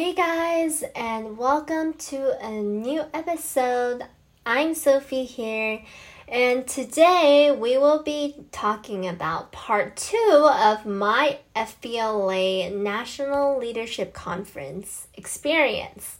[0.00, 4.02] Hey guys, and welcome to a new episode.
[4.46, 5.82] I'm Sophie here,
[6.26, 15.06] and today we will be talking about part two of my FBLA National Leadership Conference
[15.16, 16.18] experience.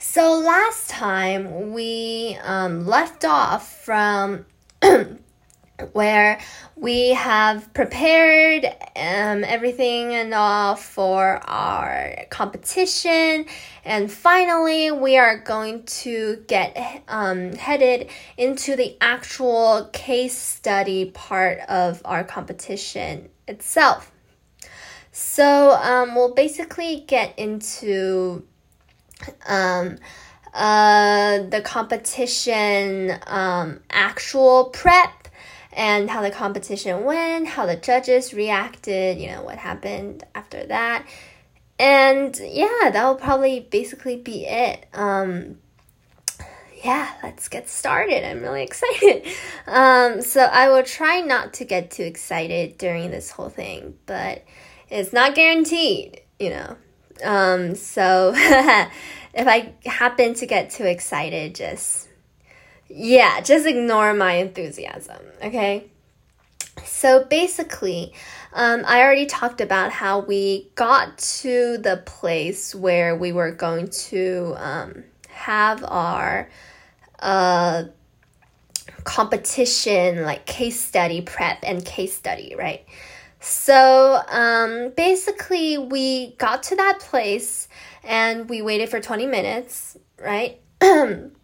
[0.00, 4.44] So, last time we um, left off from
[5.92, 6.40] where
[6.76, 13.46] we have prepared um, everything and all for our competition.
[13.84, 21.58] And finally, we are going to get um, headed into the actual case study part
[21.68, 24.10] of our competition itself.
[25.12, 28.46] So, um, we'll basically get into
[29.46, 29.98] um,
[30.54, 35.19] uh, the competition um, actual prep
[35.72, 41.06] and how the competition went, how the judges reacted, you know, what happened after that.
[41.78, 44.86] And yeah, that will probably basically be it.
[44.92, 45.58] Um,
[46.84, 48.28] yeah, let's get started.
[48.28, 49.26] I'm really excited.
[49.66, 54.44] Um, so I will try not to get too excited during this whole thing, but
[54.90, 56.76] it's not guaranteed, you know.
[57.22, 62.09] Um, so if I happen to get too excited, just
[62.90, 65.90] yeah, just ignore my enthusiasm, okay?
[66.84, 68.12] So basically,
[68.52, 73.88] um, I already talked about how we got to the place where we were going
[73.88, 76.50] to um, have our
[77.20, 77.84] uh,
[79.04, 82.84] competition, like case study prep and case study, right?
[83.38, 87.68] So um, basically, we got to that place
[88.02, 90.60] and we waited for 20 minutes, right?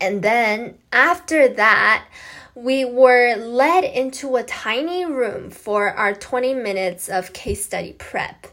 [0.00, 2.06] And then after that,
[2.54, 8.46] we were led into a tiny room for our 20 minutes of case study prep.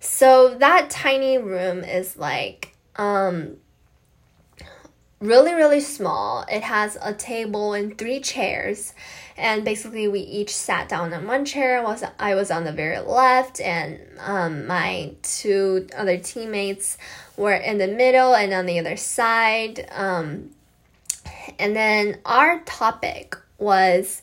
[0.00, 3.56] So that tiny room is like um,
[5.20, 6.44] really, really small.
[6.50, 8.92] It has a table and three chairs.
[9.36, 11.82] And basically, we each sat down on one chair.
[11.82, 16.96] Was I was on the very left, and um, my two other teammates
[17.36, 19.86] were in the middle and on the other side.
[19.92, 20.52] Um,
[21.58, 24.22] and then our topic was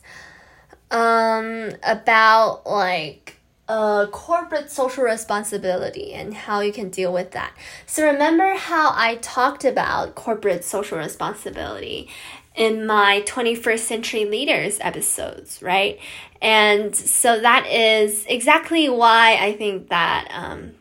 [0.90, 3.23] um, about like
[3.68, 7.52] uh, corporate social responsibility and how you can deal with that.
[7.86, 12.08] So remember how I talked about corporate social responsibility
[12.54, 15.98] in my 21st century leaders episodes, right?
[16.40, 20.72] And so that is exactly why I think that um,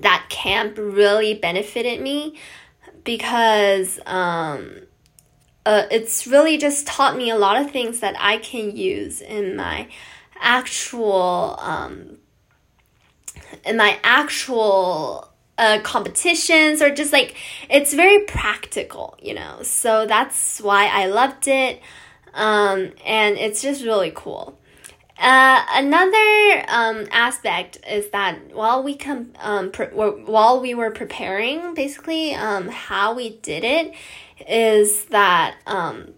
[0.00, 2.38] that camp really benefited me
[3.04, 4.76] because um,
[5.66, 9.56] uh, it's really just taught me a lot of things that I can use in
[9.56, 9.88] my
[10.42, 12.18] actual um,
[13.64, 17.36] in my actual uh, competitions or just like
[17.70, 19.62] it's very practical, you know.
[19.62, 21.80] So that's why I loved it,
[22.34, 24.58] um, and it's just really cool.
[25.18, 32.34] Uh, another um, aspect is that while we com- um, while we were preparing, basically
[32.34, 33.94] um, how we did it
[34.48, 36.14] is that um,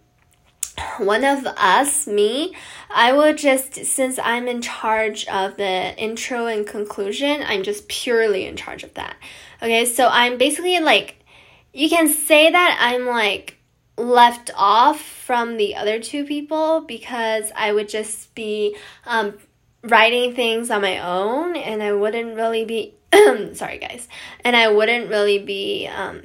[0.99, 2.55] one of us, me,
[2.91, 8.47] I will just, since I'm in charge of the intro and conclusion, I'm just purely
[8.47, 9.17] in charge of that.
[9.63, 11.25] Okay, so I'm basically like,
[11.73, 13.59] you can say that I'm like
[13.97, 19.35] left off from the other two people because I would just be um,
[19.83, 22.95] writing things on my own and I wouldn't really be,
[23.55, 24.09] sorry guys,
[24.45, 26.23] and I wouldn't really be um,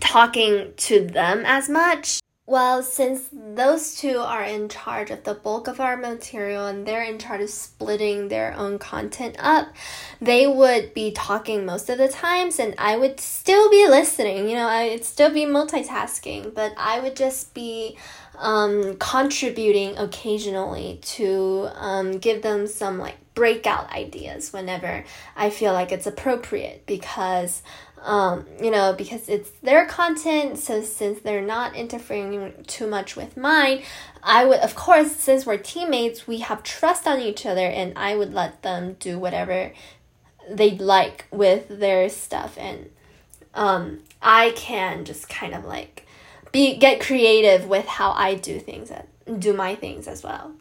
[0.00, 2.19] talking to them as much.
[2.50, 7.04] Well, since those two are in charge of the bulk of our material and they're
[7.04, 9.68] in charge of splitting their own content up,
[10.20, 14.48] they would be talking most of the times and I would still be listening.
[14.48, 17.96] You know, I'd still be multitasking, but I would just be
[18.36, 25.04] um, contributing occasionally to um, give them some like breakout ideas whenever
[25.36, 27.62] I feel like it's appropriate because
[28.02, 30.58] um, you know, because it's their content.
[30.58, 33.82] So since they're not interfering too much with mine,
[34.22, 38.16] I would, of course, since we're teammates, we have trust on each other, and I
[38.16, 39.72] would let them do whatever
[40.48, 42.90] they'd like with their stuff, and
[43.54, 46.06] um, I can just kind of like
[46.52, 50.52] be get creative with how I do things, and do my things as well.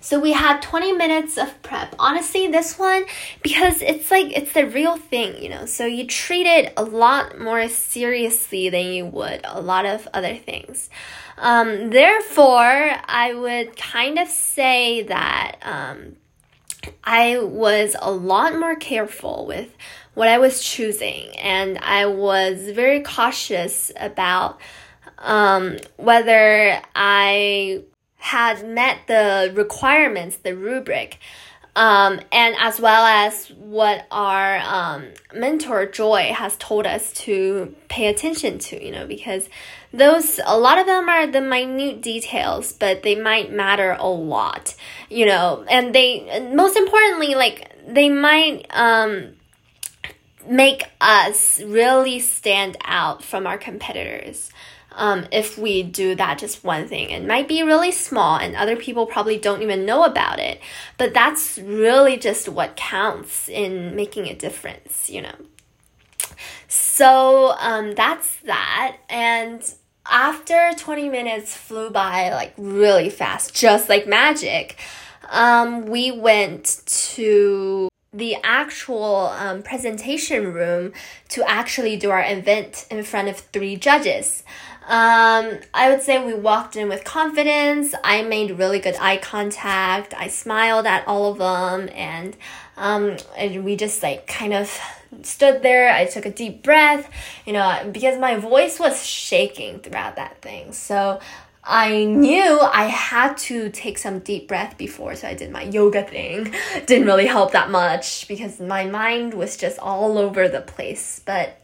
[0.00, 1.94] So we had 20 minutes of prep.
[1.98, 3.04] Honestly, this one,
[3.42, 7.38] because it's like, it's the real thing, you know, so you treat it a lot
[7.38, 10.90] more seriously than you would a lot of other things.
[11.38, 16.16] Um, therefore, I would kind of say that um,
[17.04, 19.74] I was a lot more careful with
[20.14, 24.60] what I was choosing, and I was very cautious about
[25.18, 27.82] um, whether I
[28.22, 31.18] had met the requirements, the rubric,
[31.74, 38.06] um, and as well as what our um, mentor Joy has told us to pay
[38.06, 39.48] attention to, you know, because
[39.92, 44.76] those a lot of them are the minute details, but they might matter a lot,
[45.10, 49.30] you know, and they most importantly, like they might um,
[50.46, 54.52] make us really stand out from our competitors.
[54.94, 57.10] Um, if we do that just one thing.
[57.10, 60.60] It might be really small and other people probably don't even know about it,
[60.98, 65.34] but that's really just what counts in making a difference, you know.
[66.68, 68.96] So um, that's that.
[69.08, 69.62] And
[70.06, 74.78] after 20 minutes flew by like really fast, just like magic,
[75.30, 80.92] um, we went to the actual um, presentation room
[81.30, 84.42] to actually do our event in front of three judges.
[84.88, 87.94] Um, I would say we walked in with confidence.
[88.02, 90.12] I made really good eye contact.
[90.14, 92.36] I smiled at all of them, and
[92.76, 94.76] um, and we just like kind of
[95.22, 95.90] stood there.
[95.92, 97.08] I took a deep breath,
[97.46, 100.72] you know, because my voice was shaking throughout that thing.
[100.72, 101.20] So
[101.64, 106.02] I knew I had to take some deep breath before, so I did my yoga
[106.02, 106.52] thing.
[106.86, 111.20] Didn't really help that much because my mind was just all over the place.
[111.24, 111.61] But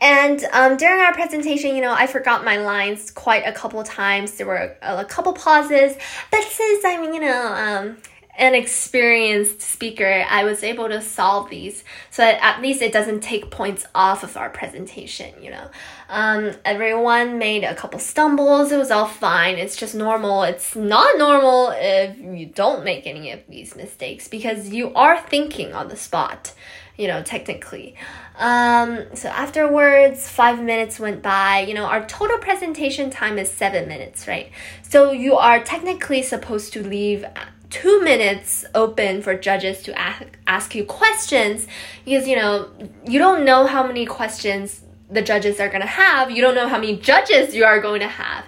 [0.00, 4.32] and um, during our presentation, you know, I forgot my lines quite a couple times.
[4.32, 5.96] There were a, a couple pauses,
[6.30, 7.96] but since I'm, you know, um,
[8.40, 13.20] an experienced speaker, I was able to solve these so that at least it doesn't
[13.20, 15.70] take points off of our presentation, you know.
[16.08, 19.56] Um, everyone made a couple stumbles, it was all fine.
[19.56, 20.44] It's just normal.
[20.44, 25.74] It's not normal if you don't make any of these mistakes because you are thinking
[25.74, 26.54] on the spot,
[27.00, 27.94] you know, technically.
[28.36, 31.60] Um, so afterwards, five minutes went by.
[31.60, 34.52] You know, our total presentation time is seven minutes, right?
[34.82, 37.24] So you are technically supposed to leave
[37.70, 41.66] two minutes open for judges to ask, ask you questions
[42.04, 42.68] because you know
[43.06, 46.66] you don't know how many questions the judges are going to have you don't know
[46.66, 48.44] how many judges you are going to have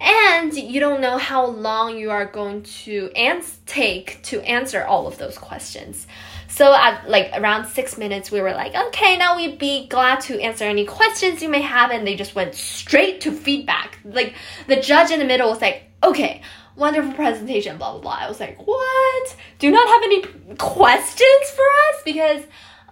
[0.00, 5.06] and you don't know how long you are going to ans- take to answer all
[5.06, 6.06] of those questions
[6.52, 10.38] so at like around six minutes we were like okay now we'd be glad to
[10.40, 14.34] answer any questions you may have and they just went straight to feedback like
[14.68, 16.42] the judge in the middle was like okay
[16.76, 18.18] wonderful presentation, blah, blah, blah.
[18.20, 19.36] I was like, what?
[19.58, 20.22] Do not have any
[20.56, 22.02] questions for us?
[22.04, 22.42] Because,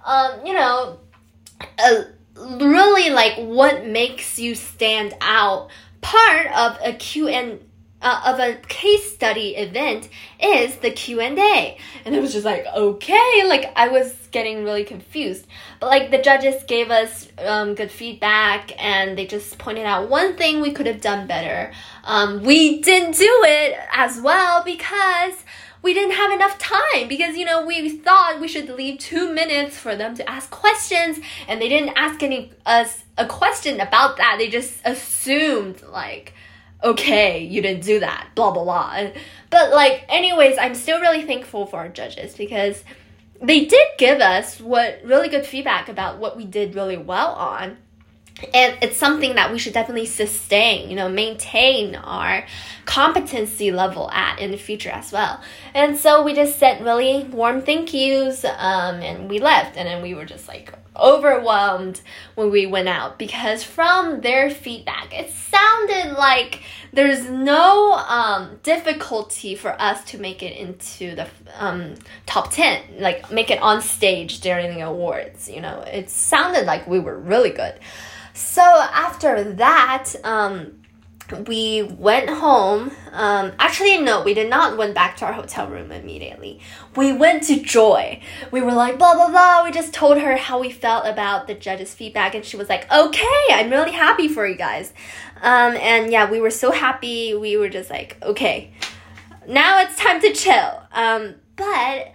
[0.05, 0.99] um, you know,
[1.79, 2.03] uh,
[2.37, 5.71] really like what makes you stand out
[6.01, 7.61] part of a Q and
[8.03, 10.09] uh, of a case study event
[10.43, 11.77] is the Q&A.
[12.05, 15.47] And it was just like, okay, like I was getting really confused.
[15.81, 20.37] But like the judges gave us um, good feedback and they just pointed out one
[20.37, 21.73] thing we could have done better.
[22.05, 25.35] Um, we didn't do it as well because
[25.83, 29.79] we didn't have enough time because you know we thought we should leave two minutes
[29.79, 31.19] for them to ask questions
[31.49, 36.35] and they didn't ask any us a question about that they just assumed like
[36.83, 39.11] okay, you didn't do that, blah, blah, blah.
[39.51, 42.83] But, like, anyways, I'm still really thankful for our judges because
[43.43, 47.79] they did give us what really good feedback about what we did really well on.
[48.55, 52.47] And it's something that we should definitely sustain you know maintain our
[52.87, 55.43] competency level at in the future as well.
[55.75, 59.77] And so we just said really warm thank yous um, and we left.
[59.77, 62.01] And then we were just like overwhelmed
[62.35, 69.55] when we went out because from their feedback it sounded like there's no um, difficulty
[69.55, 71.95] for us to make it into the um,
[72.27, 75.81] top 10 like make it on stage during the awards you know?
[75.81, 77.75] It sounded like we were really good.
[78.33, 80.80] So after that, um,
[81.47, 82.91] we went home.
[83.13, 86.61] Um, actually, no, we did not went back to our hotel room immediately.
[86.97, 88.21] We went to Joy.
[88.51, 89.65] We were like, blah, blah, blah.
[89.65, 92.91] We just told her how we felt about the judge's feedback, and she was like,
[92.93, 94.93] okay, I'm really happy for you guys.
[95.43, 97.35] Um, and yeah, we were so happy.
[97.35, 98.73] We were just like, okay,
[99.49, 100.83] now it's time to chill.
[100.93, 102.13] Um, but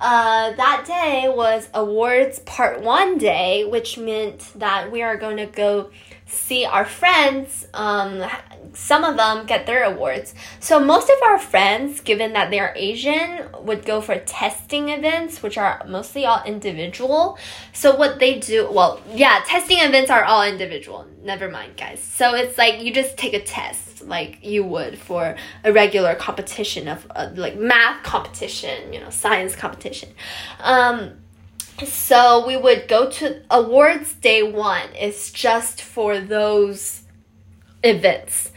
[0.00, 5.46] uh, that day was awards part one day, which meant that we are going to
[5.46, 5.90] go
[6.28, 7.66] see our friends.
[7.74, 8.24] Um,
[8.74, 10.34] some of them get their awards.
[10.60, 15.58] So most of our friends, given that they're Asian, would go for testing events, which
[15.58, 17.38] are mostly all individual.
[17.72, 21.06] So what they do, well, yeah, testing events are all individual.
[21.22, 22.00] Never mind, guys.
[22.00, 26.88] So it's like you just take a test like you would for a regular competition
[26.88, 30.10] of uh, like math competition, you know, science competition.
[30.60, 31.18] Um,
[31.86, 34.88] so we would go to awards day one.
[34.94, 37.02] It's just for those
[37.82, 38.52] events.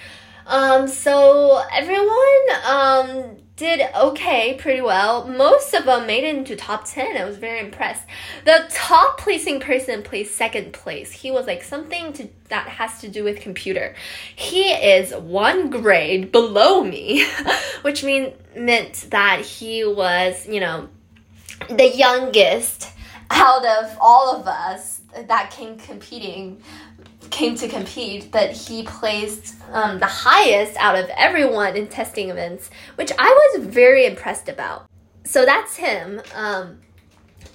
[0.47, 5.27] Um, so everyone um, did okay, pretty well.
[5.27, 7.15] Most of them made it into top 10.
[7.15, 8.03] I was very impressed.
[8.43, 11.11] The top placing person placed second place.
[11.11, 13.95] He was like something to, that has to do with computer.
[14.35, 17.25] He is one grade below me,
[17.83, 20.89] which mean, meant that he was, you know,
[21.69, 22.89] the youngest
[23.31, 26.61] out of all of us that came competing
[27.29, 32.69] came to compete, but he placed um, the highest out of everyone in testing events,
[32.95, 34.85] which I was very impressed about.
[35.23, 36.21] So that's him.
[36.35, 36.79] Um,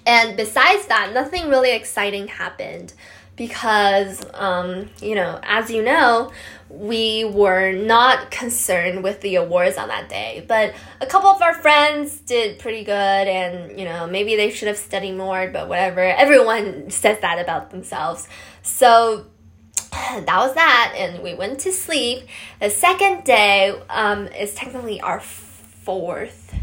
[0.07, 2.95] and besides that, nothing really exciting happened
[3.37, 6.33] because, um, you know, as you know,
[6.69, 10.45] we were not concerned with the awards on that day.
[10.47, 14.69] But a couple of our friends did pretty good, and, you know, maybe they should
[14.69, 16.01] have studied more, but whatever.
[16.01, 18.29] Everyone says that about themselves.
[18.63, 19.27] So,
[19.91, 22.27] that was that, and we went to sleep.
[22.61, 26.55] The second day um, is technically our fourth,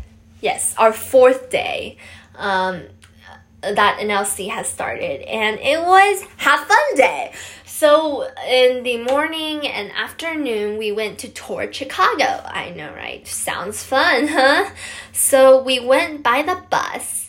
[0.42, 1.98] yes, our fourth day
[2.36, 2.84] um,
[3.74, 7.34] that NLC has started, and it was have fun day.
[7.66, 12.42] So in the morning and afternoon, we went to tour Chicago.
[12.46, 13.26] I know, right?
[13.28, 14.70] Sounds fun, huh?
[15.12, 17.24] So we went by the bus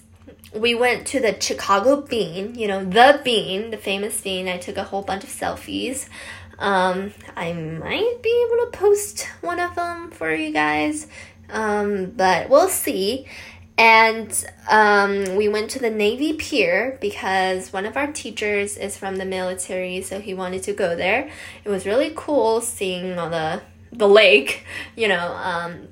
[0.54, 4.48] we went to the Chicago Bean, you know, the Bean, the famous Bean.
[4.48, 6.06] I took a whole bunch of selfies.
[6.58, 11.08] Um, I might be able to post one of them for you guys,
[11.50, 13.26] um, but we'll see.
[13.76, 19.16] And um, we went to the Navy Pier because one of our teachers is from
[19.16, 21.28] the military, so he wanted to go there.
[21.64, 23.62] It was really cool seeing all the
[23.92, 24.64] the lake,
[24.96, 25.34] you know.
[25.34, 25.88] Um,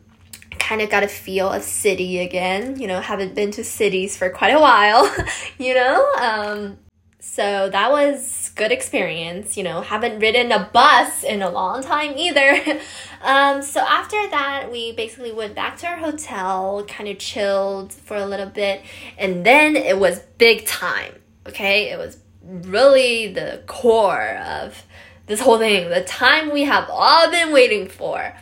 [0.58, 2.78] kind of got a feel of city again.
[2.80, 5.12] You know, haven't been to cities for quite a while,
[5.58, 6.12] you know?
[6.20, 6.78] Um,
[7.18, 12.16] so that was good experience, you know, haven't ridden a bus in a long time
[12.16, 12.80] either.
[13.22, 18.16] um, so after that, we basically went back to our hotel, kind of chilled for
[18.16, 18.82] a little bit,
[19.18, 21.14] and then it was big time.
[21.46, 24.84] Okay, it was really the core of
[25.26, 28.36] this whole thing, the time we have all been waiting for,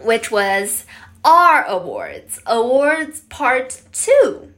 [0.00, 0.84] which was
[1.24, 4.51] our awards, awards part two.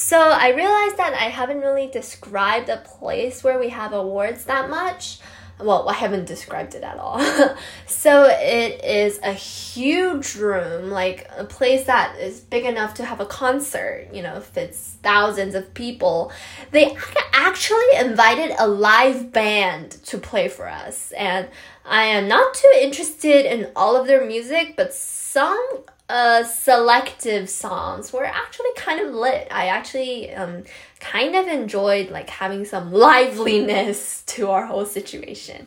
[0.00, 4.70] So I realized that I haven't really described a place where we have awards that
[4.70, 5.18] much.
[5.60, 7.20] Well, I haven't described it at all.
[7.86, 13.20] so it is a huge room, like a place that is big enough to have
[13.20, 16.32] a concert, you know, fits thousands of people.
[16.70, 16.96] They
[17.34, 21.12] actually invited a live band to play for us.
[21.12, 21.46] And
[21.84, 28.12] I am not too interested in all of their music, but some uh, selective songs
[28.12, 29.46] were actually kind of lit.
[29.50, 30.64] I actually um,
[30.98, 35.66] kind of enjoyed like having some liveliness to our whole situation.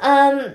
[0.00, 0.54] Um,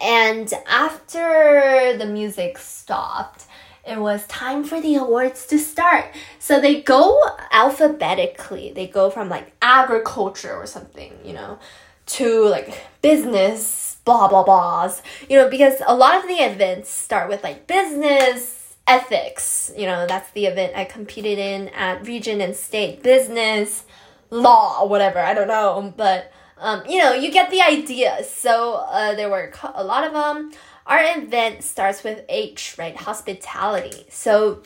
[0.00, 3.46] and after the music stopped,
[3.86, 6.06] it was time for the awards to start.
[6.40, 8.72] So they go alphabetically.
[8.72, 11.58] They go from like agriculture or something, you know,
[12.06, 15.02] to like business blah blah blahs.
[15.28, 19.72] You know because a lot of the events start with like business ethics.
[19.76, 23.84] You know that's the event i competed in at region and state business
[24.30, 25.92] law whatever i don't know.
[25.96, 28.24] But um, you know you get the idea.
[28.24, 30.52] So uh, there were a lot of them
[30.86, 32.96] our event starts with h right?
[32.96, 34.06] Hospitality.
[34.10, 34.62] So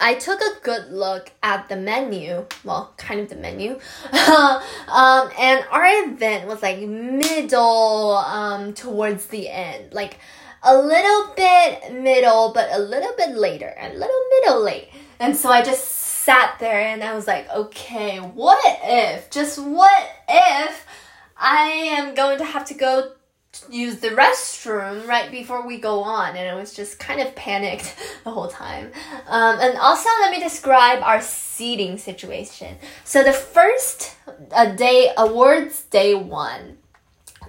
[0.00, 3.80] I took a good look at the menu, well, kind of the menu,
[4.12, 10.18] um, and our event was like middle um, towards the end, like
[10.62, 14.88] a little bit middle, but a little bit later, a little middle late.
[15.18, 20.08] And so I just sat there and I was like, okay, what if, just what
[20.28, 20.86] if
[21.36, 23.12] I am going to have to go
[23.70, 27.96] use the restroom right before we go on and I was just kind of panicked
[28.24, 28.92] the whole time.
[29.26, 32.76] Um, and also let me describe our seating situation.
[33.04, 34.16] So the first
[34.52, 36.78] uh, day awards day one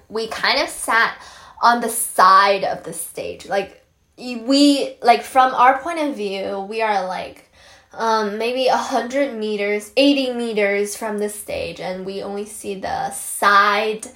[0.08, 1.16] we kind of sat
[1.62, 3.46] on the side of the stage.
[3.46, 3.84] Like
[4.16, 7.46] we like from our point of view we are like
[7.92, 14.06] um, maybe 100 meters 80 meters from the stage and we only see the side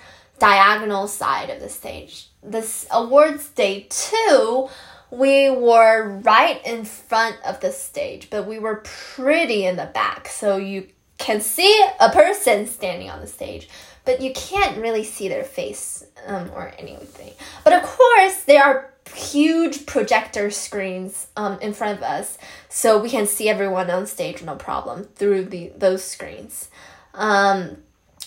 [0.45, 2.29] diagonal side of the stage.
[2.43, 4.69] This awards day two,
[5.11, 10.29] we were right in front of the stage, but we were pretty in the back.
[10.29, 13.71] So you can see a person standing on the stage,
[14.05, 17.33] but you can't really see their face um, or anything.
[17.65, 22.37] But of course, there are huge projector screens um, in front of us
[22.69, 26.69] so we can see everyone on stage no problem through the those screens
[27.13, 27.77] um,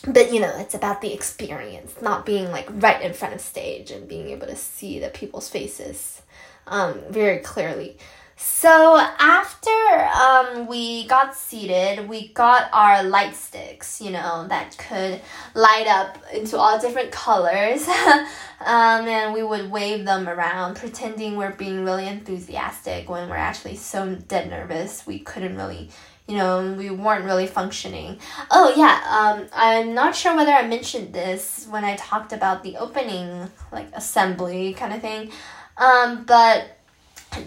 [0.05, 3.91] but you know it's about the experience not being like right in front of stage
[3.91, 6.21] and being able to see the people's faces
[6.67, 7.97] um, very clearly
[8.39, 9.71] so after
[10.15, 15.19] um, we got seated, we got our light sticks, you know, that could
[15.55, 17.87] light up into all different colors.
[18.61, 23.75] um, and we would wave them around, pretending we're being really enthusiastic when we're actually
[23.75, 25.89] so dead nervous we couldn't really
[26.27, 28.19] you know, we weren't really functioning.
[28.51, 32.77] Oh yeah, um, I'm not sure whether I mentioned this when I talked about the
[32.77, 35.31] opening like assembly kind of thing,
[35.77, 36.77] um, but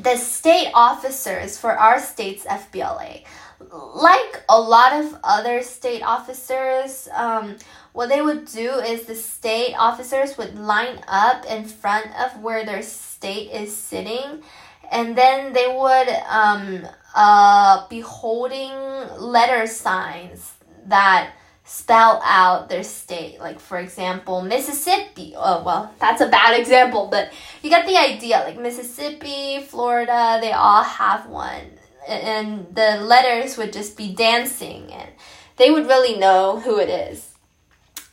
[0.03, 3.25] the state officers for our state's FBLA,
[3.95, 7.57] like a lot of other state officers, um,
[7.93, 12.65] what they would do is the state officers would line up in front of where
[12.65, 14.43] their state is sitting,
[14.91, 18.73] and then they would um, uh, beholding
[19.19, 20.53] letter signs
[20.87, 21.33] that
[21.65, 23.39] spell out their state.
[23.39, 25.35] Like, for example, Mississippi.
[25.37, 28.43] Oh, well, that's a bad example, but you get the idea.
[28.45, 31.79] Like, Mississippi, Florida, they all have one.
[32.09, 35.11] And the letters would just be dancing, and
[35.59, 37.31] they would really know who it is.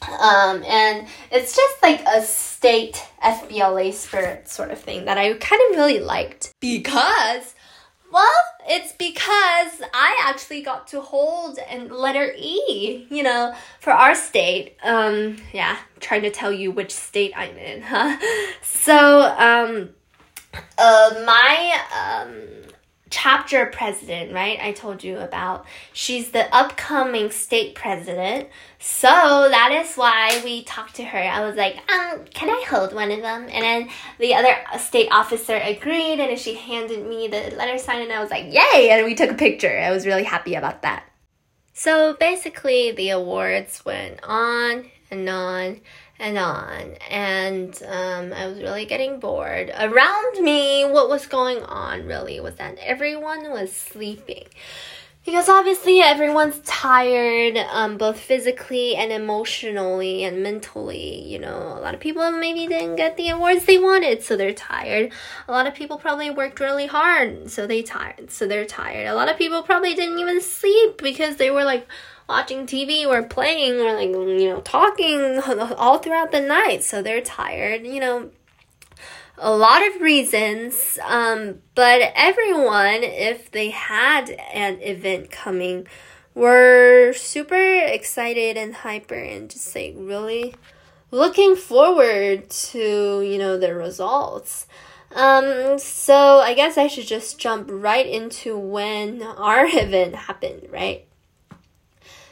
[0.01, 5.61] Um, and it's just like a state FBLA spirit sort of thing that I kind
[5.69, 7.55] of really liked because
[8.11, 8.29] well,
[8.67, 14.75] it's because I actually got to hold and letter E, you know, for our state.
[14.83, 18.17] Um, yeah, trying to tell you which state I'm in, huh?
[18.61, 19.89] So, um,
[20.77, 22.56] uh, my, um,
[23.17, 24.59] chapter president, right?
[24.61, 25.65] I told you about.
[25.91, 28.47] She's the upcoming state president.
[28.79, 31.17] So that is why we talked to her.
[31.17, 33.47] I was like, um, can I hold one of them?
[33.49, 38.11] And then the other state officer agreed and she handed me the letter sign and
[38.11, 38.89] I was like, yay!
[38.91, 39.79] And we took a picture.
[39.79, 41.03] I was really happy about that.
[41.73, 45.81] So basically the awards went on and on
[46.19, 46.95] and on.
[47.09, 49.71] And um, I was really getting bored.
[49.77, 54.45] Around me, what was going on really was that everyone was sleeping.
[55.25, 61.21] Because obviously everyone's tired, um, both physically and emotionally and mentally.
[61.21, 64.53] You know, a lot of people maybe didn't get the awards they wanted, so they're
[64.53, 65.11] tired.
[65.49, 69.05] A lot of people probably worked really hard, so they tired, so they're tired.
[69.05, 71.85] A lot of people probably didn't even sleep because they were like,
[72.27, 75.39] watching TV or playing or like you know talking
[75.77, 76.83] all throughout the night.
[76.83, 78.29] So they're tired you know
[79.37, 80.97] a lot of reasons.
[81.05, 85.87] Um, but everyone if they had an event coming
[86.33, 90.53] were super excited and hyper and just like really
[91.09, 94.67] looking forward to you know the results.
[95.15, 101.06] Um, so I guess I should just jump right into when our event happened, right?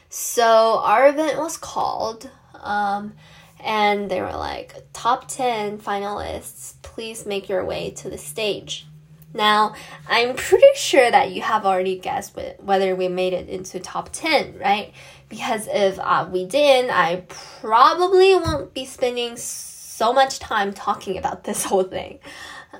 [0.08, 3.14] So our event was called, um,
[3.60, 8.86] and they were like, top 10 finalists, please make your way to the stage.
[9.34, 9.74] Now,
[10.08, 14.58] I'm pretty sure that you have already guessed whether we made it into top 10,
[14.58, 14.92] right?
[15.28, 21.44] Because if uh, we didn't, I probably won't be spending so much time talking about
[21.44, 22.18] this whole thing.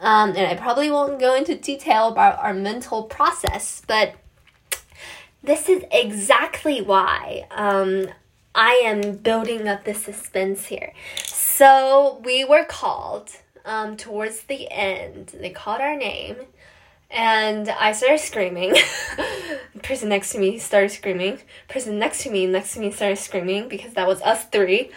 [0.01, 4.15] Um, and I probably won't go into detail about our mental process, but
[5.47, 8.09] this is exactly why um,
[8.55, 10.93] I am building up the suspense here.
[11.25, 13.31] So we were called
[13.65, 15.29] um, towards the end.
[15.39, 16.37] They called our name,
[17.11, 18.71] and I started screaming.
[19.17, 21.37] the person next to me started screaming.
[21.69, 24.91] The person next to me, next to me started screaming because that was us three,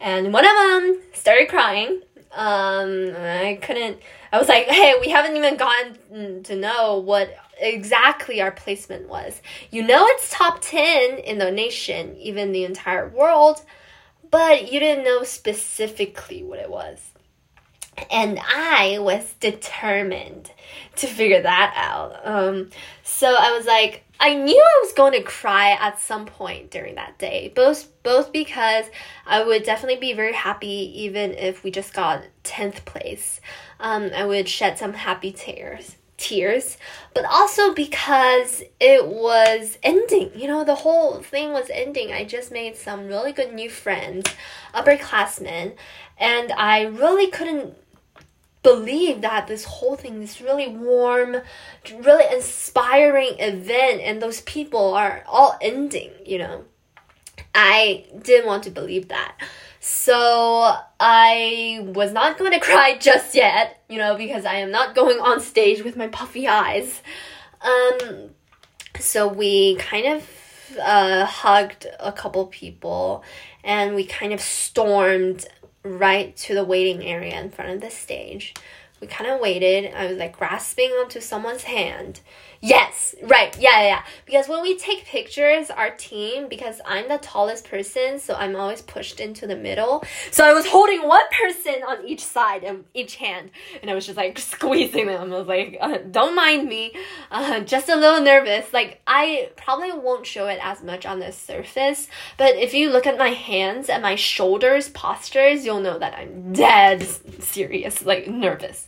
[0.00, 2.02] and one of them started crying.
[2.32, 3.98] Um, I couldn't.
[4.32, 9.40] I was like, "Hey, we haven't even gotten to know what exactly our placement was.
[9.70, 13.62] You know it's top 10 in the nation, even the entire world,
[14.30, 16.98] but you didn't know specifically what it was.
[18.10, 20.50] And I was determined
[20.96, 22.20] to figure that out.
[22.24, 22.70] Um,
[23.02, 26.94] so I was like, I knew I was going to cry at some point during
[26.94, 27.52] that day.
[27.54, 28.86] Both both because
[29.26, 33.40] I would definitely be very happy even if we just got 10th place.
[33.80, 36.78] Um, I would shed some happy tears tears,
[37.14, 40.30] but also because it was ending.
[40.34, 42.12] You know, the whole thing was ending.
[42.12, 44.26] I just made some really good new friends,
[44.74, 45.74] upperclassmen,
[46.18, 47.76] and I really couldn't
[48.66, 51.36] believe that this whole thing, this really warm,
[52.00, 56.64] really inspiring event, and those people are all ending, you know.
[57.54, 59.36] I didn't want to believe that.
[59.78, 64.96] So I was not going to cry just yet, you know, because I am not
[64.96, 67.00] going on stage with my puffy eyes.
[67.60, 68.30] Um,
[68.98, 70.28] so we kind of
[70.82, 73.22] uh, hugged a couple people
[73.62, 75.46] and we kind of stormed
[75.86, 78.54] right to the waiting area in front of the stage.
[79.00, 79.92] We kind of waited.
[79.94, 82.20] I was like grasping onto someone's hand
[82.60, 83.56] Yes, right.
[83.58, 84.02] Yeah, yeah, yeah.
[84.24, 88.82] Because when we take pictures, our team, because I'm the tallest person, so I'm always
[88.82, 90.04] pushed into the middle.
[90.30, 93.50] So I was holding one person on each side and each hand,
[93.82, 95.32] and I was just like squeezing them.
[95.32, 96.92] I was like, uh, don't mind me,
[97.30, 98.72] uh, just a little nervous.
[98.72, 103.06] Like, I probably won't show it as much on the surface, but if you look
[103.06, 107.06] at my hands and my shoulders postures, you'll know that I'm dead
[107.40, 108.86] serious, like nervous.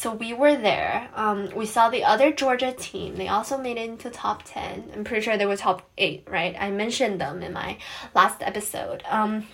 [0.00, 1.10] So we were there.
[1.14, 3.16] Um, we saw the other Georgia team.
[3.16, 4.92] They also made it into top 10.
[4.94, 6.56] I'm pretty sure they were top 8, right?
[6.58, 7.76] I mentioned them in my
[8.14, 9.02] last episode.
[9.10, 9.46] Um,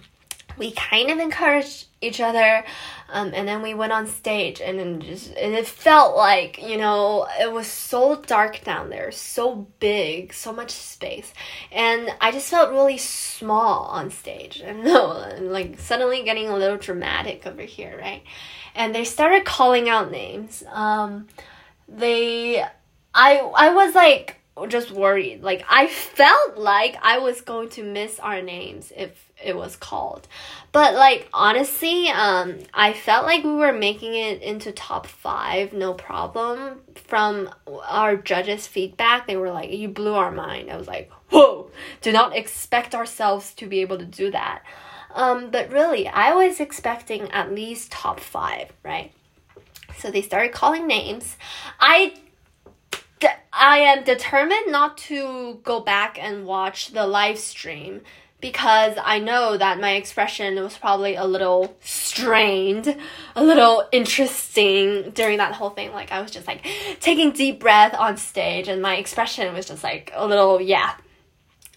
[0.56, 2.64] we kind of encouraged each other
[3.08, 6.76] um, and then we went on stage and then just and it felt like you
[6.76, 11.32] know it was so dark down there so big so much space
[11.72, 16.76] and i just felt really small on stage and no like suddenly getting a little
[16.76, 18.22] dramatic over here right
[18.76, 20.62] and they started calling out names.
[20.70, 21.26] Um,
[21.88, 22.62] they,
[23.14, 24.36] I, I was like
[24.68, 25.42] just worried.
[25.42, 30.26] Like I felt like I was going to miss our names if it was called.
[30.72, 35.94] But like honestly, um, I felt like we were making it into top five, no
[35.94, 36.80] problem.
[36.94, 37.50] From
[37.86, 41.70] our judges' feedback, they were like, "You blew our mind." I was like, "Whoa!
[42.00, 44.62] Do not expect ourselves to be able to do that."
[45.14, 49.12] Um, but really, I was expecting at least top five, right?
[49.98, 51.36] So they started calling names.
[51.80, 52.14] I
[53.52, 58.02] I am determined not to go back and watch the live stream
[58.46, 62.96] because I know that my expression was probably a little strained,
[63.34, 65.90] a little interesting during that whole thing.
[65.92, 66.64] Like I was just like
[67.00, 70.94] taking deep breath on stage and my expression was just like a little, yeah,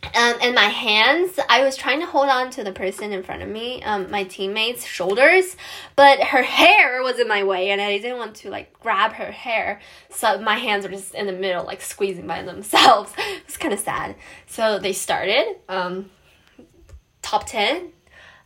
[0.03, 3.41] um, and my hands, I was trying to hold on to the person in front
[3.41, 5.57] of me, um, my teammate's shoulders,
[5.95, 9.31] but her hair was in my way and I didn't want to like grab her
[9.31, 9.81] hair.
[10.11, 13.11] So my hands were just in the middle, like squeezing by themselves.
[13.17, 14.15] it was kind of sad.
[14.45, 16.11] So they started, um,
[17.21, 17.91] top 10,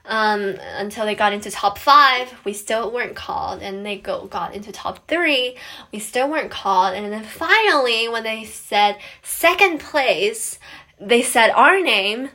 [0.05, 4.53] um, until they got into top five, we still weren't called, and they go got
[4.53, 5.57] into top three,
[5.91, 10.59] we still weren't called, and then finally, when they said second place,
[10.99, 12.29] they said our name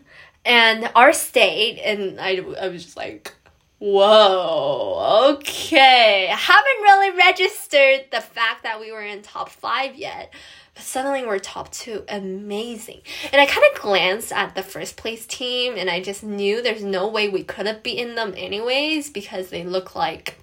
[0.45, 3.35] and our state, and I, I was just like,
[3.79, 6.29] whoa, okay.
[6.31, 10.33] I haven't really registered the fact that we were in top five yet.
[10.79, 12.05] Suddenly we're top two.
[12.09, 13.03] Amazing.
[13.33, 16.85] And I kind of glanced at the first place team and I just knew there's
[16.85, 20.39] no way we could have beaten them anyways because they look like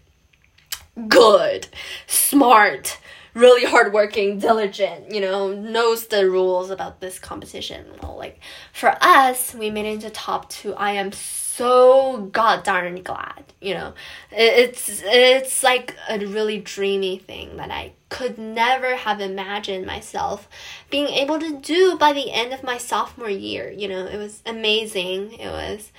[1.07, 1.67] good,
[2.07, 2.99] smart,
[3.33, 7.85] really hardworking, diligent, you know, knows the rules about this competition.
[8.01, 8.39] Well, like
[8.73, 10.73] for us, we made it into top two.
[10.75, 13.43] I am so god darn glad.
[13.61, 13.93] You know,
[14.31, 20.47] it's it's like a really dreamy thing that I could never have imagined myself
[20.89, 23.71] being able to do by the end of my sophomore year.
[23.71, 25.33] You know, it was amazing.
[25.33, 25.91] It was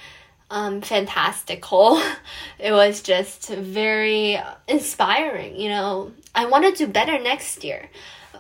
[0.51, 2.03] um, fantastical.
[2.59, 5.57] It was just very inspiring.
[5.61, 7.90] You know, I want to do better next year.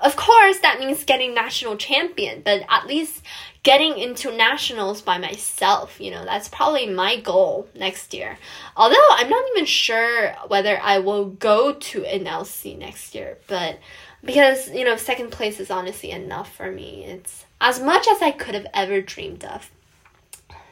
[0.00, 3.22] Of course, that means getting national champion, but at least
[3.66, 8.38] getting into nationals by myself, you know, that's probably my goal next year.
[8.76, 13.80] Although I'm not even sure whether I will go to NLC next year, but
[14.22, 17.06] because, you know, second place is honestly enough for me.
[17.06, 19.68] It's as much as I could have ever dreamed of.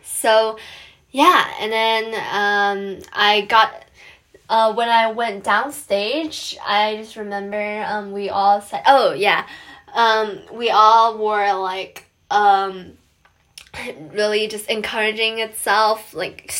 [0.04, 0.56] So,
[1.10, 3.86] yeah, and then um, I got
[4.48, 9.48] uh, when I went downstage, I just remember um, we all said, "Oh yeah,"
[9.94, 12.04] um, we all wore like
[12.34, 12.98] um,
[14.12, 16.52] really just encouraging itself, like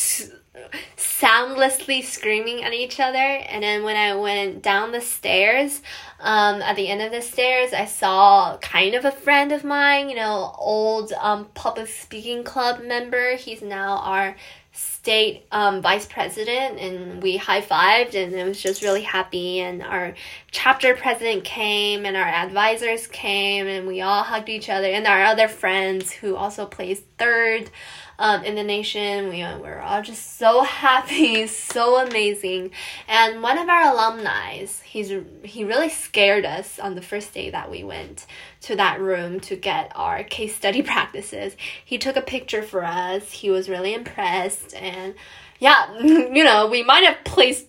[0.96, 3.16] soundlessly screaming at each other.
[3.18, 5.82] And then when I went down the stairs,
[6.20, 10.08] um, at the end of the stairs, I saw kind of a friend of mine,
[10.08, 13.36] you know, old um, public speaking club member.
[13.36, 14.36] He's now our
[14.76, 20.14] state um, vice president and we high-fived and it was just really happy and our
[20.50, 25.22] chapter president came and our advisors came and we all hugged each other and our
[25.22, 27.70] other friends who also placed third
[28.18, 29.28] um, in the nation.
[29.28, 32.70] We were all just so happy, so amazing.
[33.08, 37.70] And one of our alumni, he's he really scared us on the first day that
[37.70, 38.26] we went
[38.62, 41.56] to that room to get our case study practices.
[41.84, 43.30] He took a picture for us.
[43.30, 44.74] He was really impressed.
[44.74, 45.14] And
[45.58, 47.66] yeah, you know, we might have placed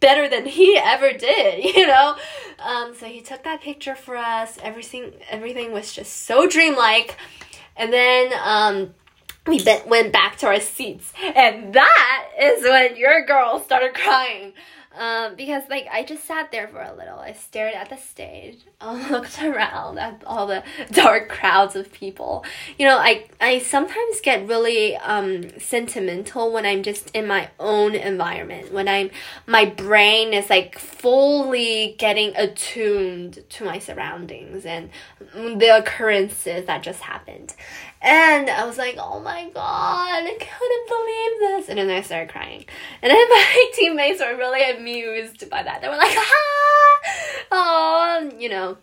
[0.00, 2.16] better than he ever did, you know?
[2.58, 4.58] Um, so he took that picture for us.
[4.62, 7.16] Everything, everything was just so dreamlike.
[7.76, 8.94] And then, um,
[9.48, 11.12] we went back to our seats.
[11.22, 14.52] And that is when your girl started crying.
[14.98, 17.20] Um, because like I just sat there for a little.
[17.20, 22.44] I stared at the stage, I looked around at all the dark crowds of people.
[22.78, 27.94] You know, I I sometimes get really um, sentimental when I'm just in my own
[27.94, 28.72] environment.
[28.72, 29.10] When I'm
[29.46, 34.90] my brain is like fully getting attuned to my surroundings and
[35.34, 37.54] the occurrences that just happened.
[38.00, 41.68] And I was like, oh my god, I couldn't believe this.
[41.68, 42.64] And then I started crying.
[43.02, 45.80] And then my teammates were really amused by that.
[45.80, 46.98] They were like, ah,
[47.50, 48.76] oh, you know.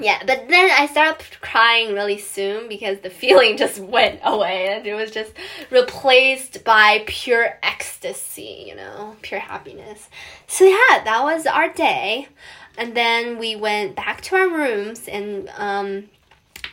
[0.00, 4.86] Yeah, but then I started crying really soon because the feeling just went away and
[4.86, 5.32] it was just
[5.70, 10.08] replaced by pure ecstasy, you know, pure happiness.
[10.46, 12.28] So, yeah, that was our day.
[12.76, 16.04] And then we went back to our rooms and um,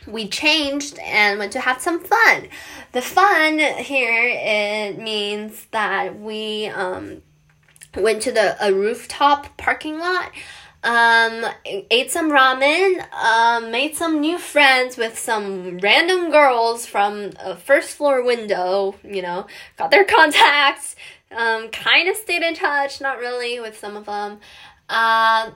[0.06, 2.48] we changed and went to have some fun.
[2.92, 7.22] The fun here it means that we um,
[7.94, 10.30] went to the a rooftop parking lot.
[10.84, 17.56] Um, ate some ramen, um, made some new friends with some random girls from a
[17.56, 20.94] first floor window, you know, got their contacts,
[21.36, 24.38] um, kind of stayed in touch, not really with some of them.
[24.88, 25.50] Uh,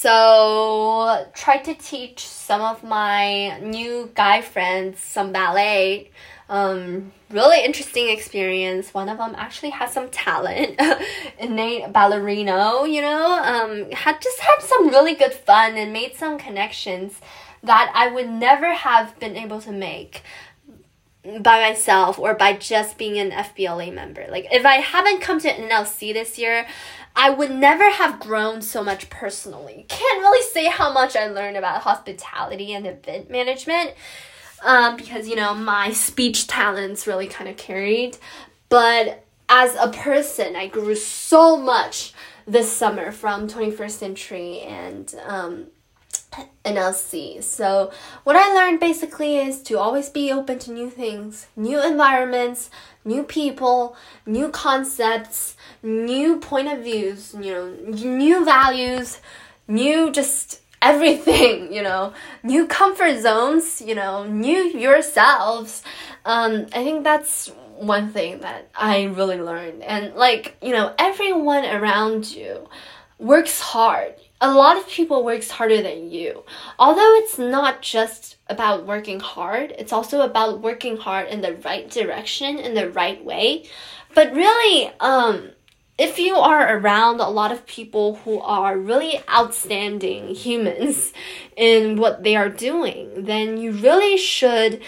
[0.00, 6.12] so tried to teach some of my new guy friends some ballet.
[6.48, 8.94] Um, really interesting experience.
[8.94, 10.80] One of them actually has some talent,
[11.40, 12.88] innate ballerino.
[12.88, 17.20] You know, um, had just had some really good fun and made some connections
[17.64, 20.22] that I would never have been able to make
[21.42, 24.26] by myself or by just being an FBLA member.
[24.28, 26.66] Like if I haven't come to NLC this year,
[27.14, 29.86] I would never have grown so much personally.
[29.88, 33.94] Can't really say how much I learned about hospitality and event management
[34.64, 38.16] um, because, you know, my speech talents really kind of carried.
[38.68, 42.12] But as a person, I grew so much
[42.46, 45.66] this summer from 21st Century and um,
[46.64, 47.42] NLC.
[47.42, 47.90] So,
[48.24, 52.70] what I learned basically is to always be open to new things, new environments,
[53.04, 59.20] new people, new concepts, new point of views, you know, new values,
[59.66, 62.12] new just everything, you know,
[62.42, 65.82] new comfort zones, you know, new yourselves.
[66.24, 69.82] Um, I think that's one thing that I really learned.
[69.82, 72.68] And like, you know, everyone around you
[73.18, 76.44] works hard a lot of people works harder than you.
[76.78, 81.90] Although it's not just about working hard, it's also about working hard in the right
[81.90, 83.64] direction in the right way.
[84.14, 85.50] But really, um,
[85.98, 91.12] if you are around a lot of people who are really outstanding humans
[91.56, 94.80] in what they are doing, then you really should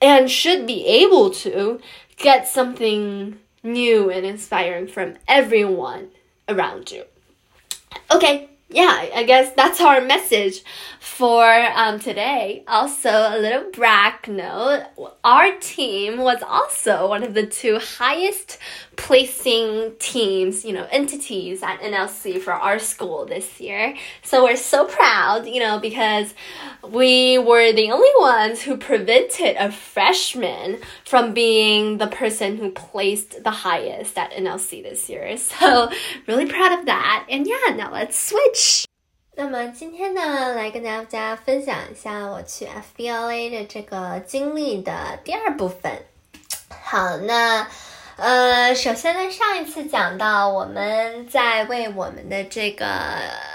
[0.00, 1.80] and should be able to
[2.16, 6.08] get something new and inspiring from everyone
[6.48, 7.04] around you.
[8.10, 10.62] Okay, yeah, I guess that's our message
[11.00, 12.64] for um, today.
[12.68, 14.84] Also, a little brag note
[15.24, 18.58] our team was also one of the two highest
[18.96, 23.94] placing teams, you know, entities at NLC for our school this year.
[24.22, 26.34] So we're so proud, you know, because
[26.82, 33.42] we were the only ones who prevented a freshman from being the person who placed
[33.44, 35.36] the highest at NLC this year.
[35.58, 35.90] So
[36.26, 37.26] really proud of that.
[37.28, 38.57] And yeah, now let's switch.
[39.34, 45.92] 那么今天呢，来跟大家分享一下我去 FBLA 的这个经历的第二部分。
[46.82, 47.68] 好，那
[48.16, 52.86] 呃，首先呢，上一次讲到我们在为我们的这个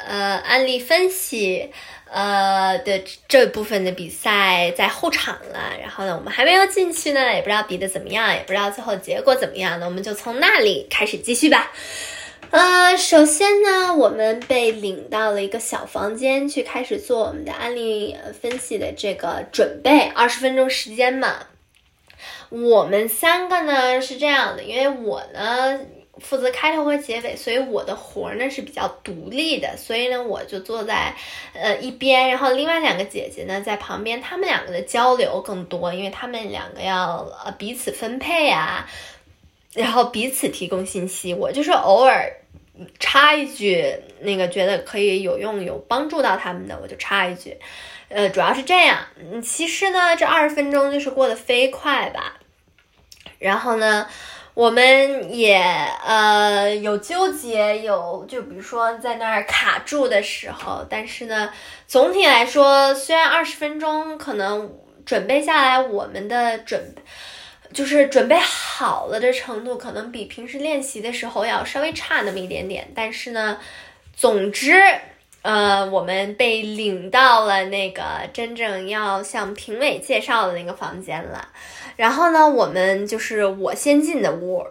[0.07, 1.69] 呃案例分析
[2.09, 11.69] 呃的这部分的比赛在后场了，然后呢，我们还没有进去呢，也不知道比的怎么样，也不知道最后结果怎么样，那我们就从那里开始继续吧。
[12.53, 21.47] 呃，首先呢，我们被领到了一个小房间去开始做我们的案例分析的这个准备，二十分钟时间嘛。
[22.49, 25.79] 我们三个呢是这样的，因为我呢
[26.19, 31.15] 负责开头和结尾，所以我的活呢是比较独立的，所以呢我就坐在
[31.55, 38.87] 呃一边，然后另外两个姐姐呢在旁边，她们两个的交流更多，因为她们两个要呃彼此分配啊，
[39.73, 42.31] 然后彼此提供信息，我就是偶尔
[42.99, 47.57] 插一句，那个觉得可以有用、有帮助到他们的，我就插一句，
[48.09, 48.99] 呃，主要是这样。
[49.19, 52.39] 嗯，其实呢，这二十分钟就是过得飞快吧。
[53.38, 54.07] 然后呢，
[54.53, 61.51] 我们也呃有纠结，有就比如说在那儿卡住的时候，但是呢，
[61.88, 64.73] 总体来说，虽然二十分钟可能
[65.05, 66.95] 准备下来，我们的准
[67.73, 73.57] 就是准备好了的程度，可能比平时练习的时候要稍微差那么一点点，但是呢，
[74.15, 74.81] 总之。
[75.43, 81.49] 呃，我们被领到了那个真正要向评委介绍的那个房间了。
[81.97, 84.65] 然后呢，我们就是我先进的屋。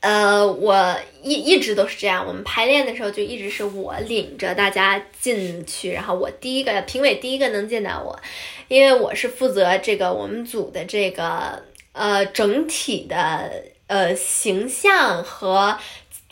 [0.00, 2.26] 呃，我一一直都是这样。
[2.26, 8.18] 我们排练的时候就一直是我领着大家进去，然后我第一个评委第一个能见到我，
[8.66, 11.62] 因为我是负责这个我们组的这个
[11.98, 13.50] 呃整体的
[13.88, 15.76] 呃形象和。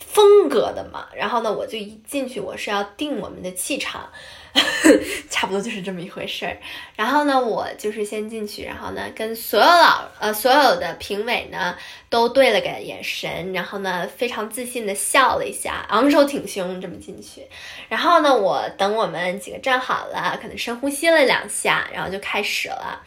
[0.09, 4.09] 风格的嘛，然后呢，我就一进去，我是要定我们的气场，
[5.29, 6.57] 差不多就是这么一回事儿。
[6.95, 11.75] 然后呢，我就是先进去，然后呢，跟所有老呃所有的评委呢
[12.09, 17.45] 都对了个眼神，然后呢，非常自信的笑了一下，昂首挺胸这么进去。
[17.87, 23.03] 然后呢，我等我们几个站好了，可能深呼吸了两下，然后就开始了。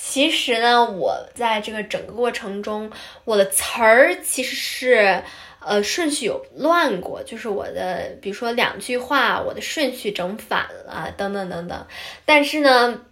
[0.00, 2.90] 其实呢，我在这个整个过程中，
[3.24, 5.22] 我的词儿其实是。
[5.60, 11.86] 呃，顺序有乱过，就是我的，比如说两句话，我的顺序整反了，等等等等。
[12.24, 13.02] 但是呢，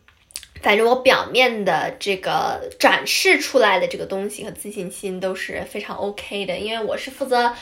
[0.63, 7.53] 反正我表面的这个展示出来的这个东西和自信心都是非常 OK 的，因为我是负责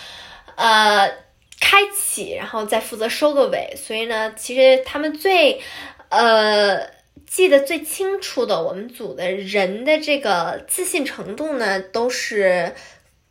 [0.54, 1.08] 呃
[1.58, 5.62] 开启，然后再负责收个尾，所以呢，其实他们最
[6.10, 6.87] 呃
[7.27, 12.72] 记得最清楚的，我们组的人的这个自信程度呢，都是。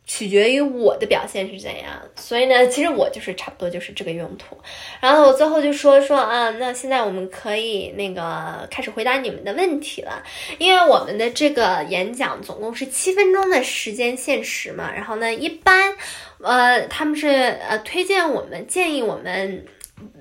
[0.06, 4.54] 取决于我的表现是怎样，所以呢，其实我就是差不多就是这个用途。
[5.00, 10.22] 然后我最后就说说啊，那现在我们可以那个开始回答你们的问题了，
[10.58, 14.92] 因为我们的这个演讲总共是七分钟的时间限时嘛。
[14.94, 15.96] 然后呢，一般，
[16.42, 19.64] 呃，他们是呃推荐我们建议我们。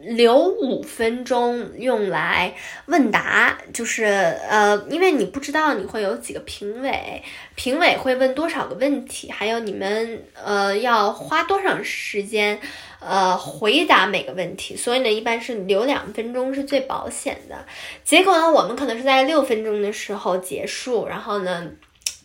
[0.02, 2.54] 留五分钟用来
[2.86, 7.24] 问答，就是呃，因为你不知道你会有几个评委，
[7.56, 12.60] 评委会问多少个问题，还有你们呃要花多长时间
[13.00, 17.66] 呃回答每个问题，所以呢，一般是留两分钟是最保险的。
[18.04, 21.72] 结果呢，我们可能是在六分钟的时候结束，然后呢。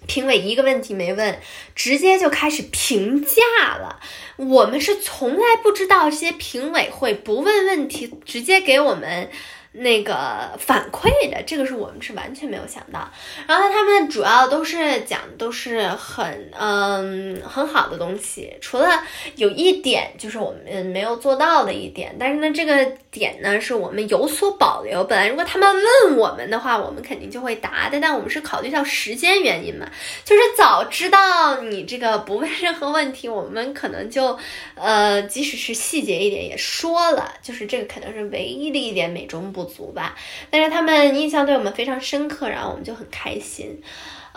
[0.06, 1.38] 评委一个问题没问，
[1.74, 4.00] 直接就开始评价了。
[4.37, 9.30] 我们是从来不知道这些评委会不问问题，直接给我们。
[9.72, 13.09] 那个反馈的，这个是我们是完全没有想到。
[13.46, 18.88] 然后他们主要都是讲都是很嗯很好的东西，除了
[19.37, 25.04] 有一点就是我们没有做到的一点，但是呢这个点呢是我们有所保留。
[25.04, 25.68] 本来如果他们
[26.07, 29.88] 问我们的话，我们肯定就会答的，但我们是考虑到时间原因嘛，
[30.24, 34.37] 就是早知道你这个不问任何问题，我们可能就
[34.74, 39.67] 呃即使是细节一点也说了，就是这个可能是唯一的一点美中不。
[39.68, 40.16] 足吧，
[40.50, 43.81] 但是他们印象对我们非常深刻，然后我们就很开心。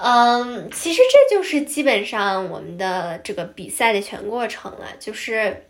[0.04, 5.66] 嗯，其实这就是基本上我们的这个比赛的全过程了，就是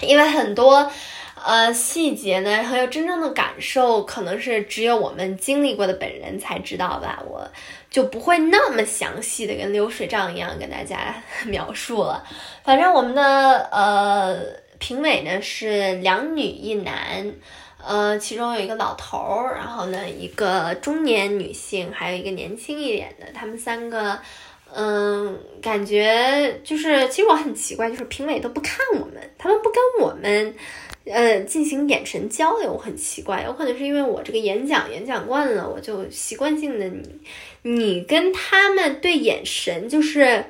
[0.00, 0.92] 因为很多
[1.42, 7.48] 呃细节呢，还有真正的感受，可能是只有我们经历过的本人才知道吧，我
[7.90, 12.22] 就不会那么详细的跟流水账一样跟大家 描述了。
[12.62, 13.22] 反正我们的
[13.72, 14.38] 呃
[14.78, 17.32] 评委呢是两女一男。
[17.84, 24.16] 呃，其中有一个老头儿，然后呢，一个中年女性，还有一个年轻一点的，他们三个，
[24.72, 30.54] 嗯，感觉就是，其实我很奇怪，就是评委都不看我们，他们不跟我们，
[31.06, 37.20] 呃，进行眼神交流，很奇怪，有可能是因为我这个演讲演讲惯了，我就习惯性的你，
[37.62, 40.44] 你跟他们对眼神，就是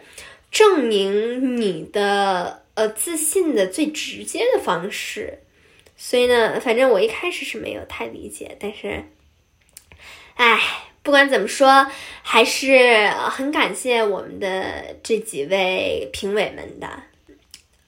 [0.51, 5.39] 证明你的呃自信的最直接的方式。
[6.05, 9.05] 所以呢，反正我一开始是没有太理解，但是，
[10.35, 10.61] 哎，
[11.05, 11.87] 不管怎么说，
[12.23, 16.89] 还是很感谢我们的这几位评委们的。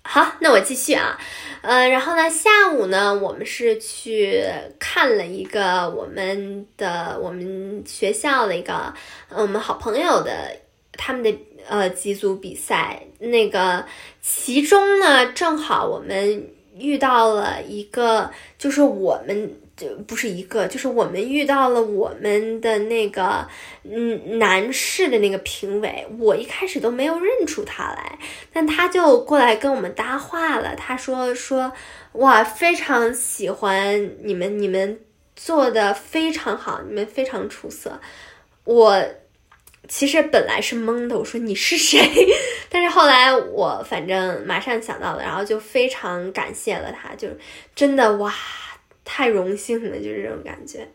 [0.03, 1.19] 好，那我继续啊，
[1.63, 4.45] 呃，然后呢，下午呢，我们是去
[4.79, 8.95] 看了一个我们的我们学校的一个
[9.31, 10.57] 我们好朋友的
[10.93, 11.37] 他们的
[11.69, 13.85] 呃几组比赛，那个
[14.23, 16.49] 其中呢，正好我们。
[16.77, 23.47] 遇到了一个，就是我们就不是一个，就是我们遇到了我们的那个
[23.83, 28.19] 嗯男士的那个评委，我一开始都没有认出他来，
[28.53, 30.75] 但他就过来跟我们搭话了。
[30.77, 31.73] 他说说
[32.13, 35.01] 哇，非常喜欢你们，你们
[35.35, 38.01] 做的非常好，你们非常出色。
[38.65, 39.05] 我
[39.89, 42.01] 其实本来是懵的，我说你是谁？
[42.71, 47.29] 但是后来我反正马上想到了，然后就非常感谢了他，就
[47.75, 48.35] 真的哇，
[49.05, 50.89] 太荣幸了，就是这种感觉。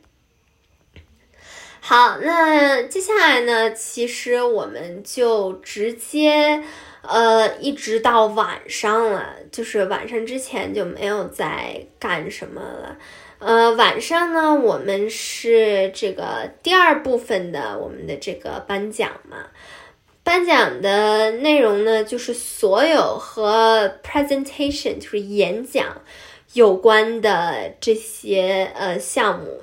[1.82, 6.62] 好，那接下来呢，其实我们就直接
[7.02, 12.98] 呃一直到晚上了，就是晚上之前就没有再干什么了。
[13.40, 19.38] 呃，晚上呢，我们是这个第二部分的我们的这个颁奖嘛。
[20.24, 26.02] 颁奖的内容呢，就是所有和 presentation 就是演讲
[26.54, 29.62] 有关的这些呃项目。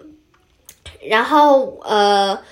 [1.07, 2.43] 然后呃，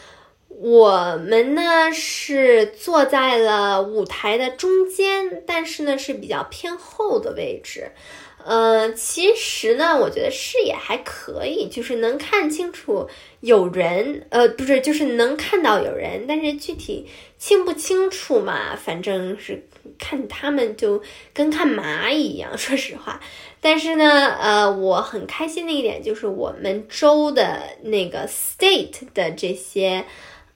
[0.49, 7.93] 我们呢是坐在了舞台的中间，但是呢是比较偏后的位置。
[8.45, 13.09] 呃，其实呢，我觉得视野还可以，就是能看清楚
[13.41, 19.67] 有人，呃，不是，就是能看到有人，但是具体清不清楚嘛，反正是
[19.99, 23.19] 看他们就跟看蚂蚁一样， 说实话。
[23.63, 30.05] 但是呢，呃，我很开心的一点就是我们州的那个 state 的这些，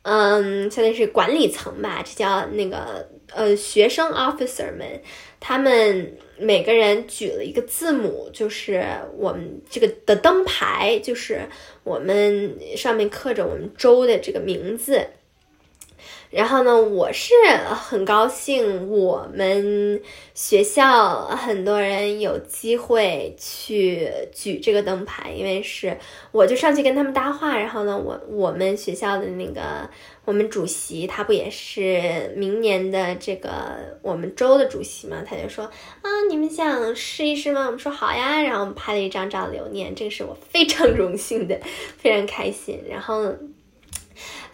[0.02, 5.00] 嗯，相当于是管理层吧，这叫那个呃学生 officer 们，
[5.40, 6.18] 他们。
[6.38, 8.84] 每个人举了一个字母，就是
[9.16, 11.42] 我们这个的灯牌，就是
[11.84, 15.06] 我们上面刻着我们州的这个名字。
[16.30, 17.32] 然后呢，我是
[17.72, 20.02] 很高兴，我们
[20.34, 25.96] 学校很多人有机会去举这个灯牌，因为是
[26.32, 27.56] 我就上去跟他们搭话。
[27.58, 29.88] 然后呢，我我们学校的那个
[30.26, 33.50] 我们主席他不也是明年的这个
[34.02, 35.22] 我们州的主席嘛？
[35.26, 37.64] 他就说啊，你们想试一试吗？
[37.64, 38.42] 我们说好呀。
[38.42, 41.58] 然后我们拍了一张照留念，这个是我非常荣幸的，
[41.96, 42.84] 非常开心。
[42.88, 43.34] 然后。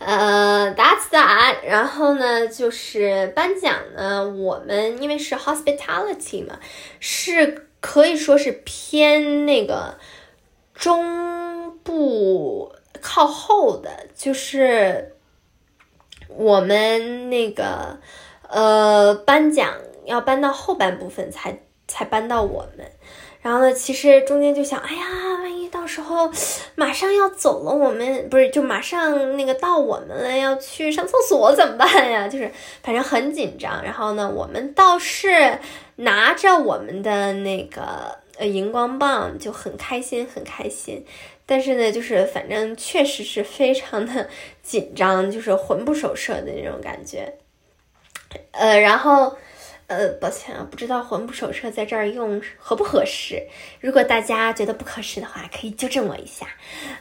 [0.06, 1.66] 呃，That's that。
[1.66, 6.58] 然后呢，就是颁奖呢，我们因为是 hospitality 嘛，
[7.00, 9.98] 是可以说是偏那个
[10.74, 15.16] 中部靠后的，就是
[16.28, 17.98] 我们那个
[18.48, 19.74] 呃颁奖
[20.04, 22.90] 要颁到后半部分才才搬到我们。
[23.44, 25.04] 然后呢，其实中间就想，哎呀，
[25.42, 26.30] 万一到时候
[26.76, 32.26] 马上要走了，我们不是就马上那个到我们了，要去上厕所怎么办呀？
[32.26, 32.50] 就是
[32.82, 33.84] 反正很紧张。
[33.84, 35.58] 然后呢，我们倒是
[35.96, 41.04] 拿着我们的那个呃荧光棒，就很开心，很开心。
[41.44, 44.26] 但是呢，就是反正确实是非常的
[44.62, 47.34] 紧张，就是魂不守舍的那种感觉。
[48.52, 49.36] 呃，然后。
[49.86, 53.46] 呃，抱歉啊，不知道“魂不守舍”在这儿用合不合适。
[53.80, 56.46] 如果大家觉得不合适的话，可以纠正我一下。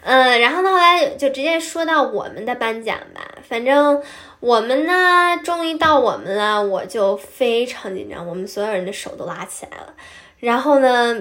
[0.02, 3.22] 嗯，然后呢，后来就直接说到我们的颁奖吧。
[3.48, 4.04] 反正
[4.42, 9.94] 我们呢，终于到我们了，我就非常紧张，我们所有人的手都拉起来了。
[10.40, 11.16] 然后呢，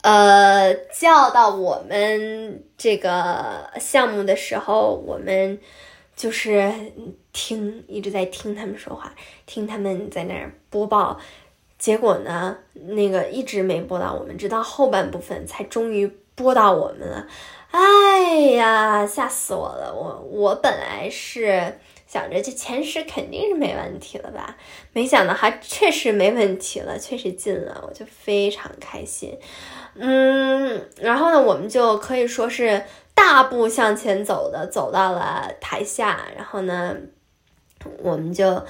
[0.00, 5.60] 呃，叫到我们这个项目的时候，我们。
[6.16, 6.72] 就是
[7.32, 9.12] 听一直在听他们说话，
[9.46, 11.18] 听他们在那儿播报，
[11.76, 17.26] 结果呢，那个一直没播到我们，直到后半部分才终于播到我们了。
[17.72, 19.92] 哎呀，吓死我了！
[19.92, 24.56] 我我本来是想着这前十肯定是没问题了吧，
[24.92, 29.36] 没想到还确实没问题了，确实进了，我就非常开心。
[29.96, 32.84] 嗯，然后呢，我们就可以说是。
[33.14, 36.94] 大步向前走的走到了台下，然后呢，
[38.02, 38.62] 我们就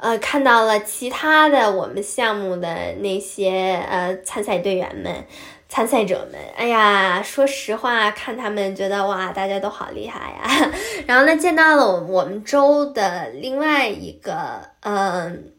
[0.00, 5.24] 呃看到了其他的我们项目的那些呃参赛队员们、
[5.68, 6.40] 参赛者们。
[6.56, 10.72] 哎呀，说实话，看他们觉得哇，大家都好厉害呀。
[11.06, 15.52] 然后呢，见到了我们州的另外一个嗯。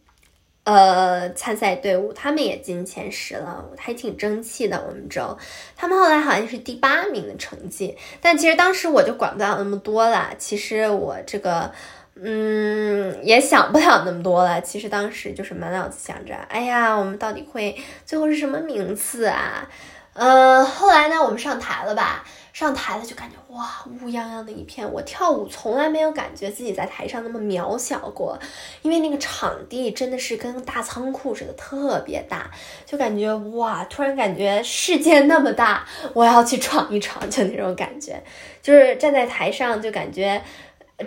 [0.64, 4.84] 呃参赛队伍他们也进前十了，还挺争气的。
[4.88, 5.38] 我们州，
[5.76, 10.30] 他们后来好像是第八名的成绩，但其实当时我就管不了那么多了。
[10.38, 11.72] 其实我这个，
[12.16, 14.62] 嗯，也想不了那么多了。
[14.62, 19.68] 其实当时就是满脑子想着，哎呀，我们到底会最后是什么名次啊？
[20.14, 22.24] 呃，后来呢，我们上台了吧？
[22.54, 24.90] 上台了就感觉哇，乌泱泱的一片。
[24.94, 28.40] 我跳舞从来没有感觉自己在台上那么渺小过，
[28.82, 32.50] 因为那个场地真的是跟大仓库似的，特别大，
[32.86, 38.24] 就感觉哇，突然感觉世界那么大，我要去闯一闯，就那种感觉。
[38.62, 40.42] 就是站在台上就感觉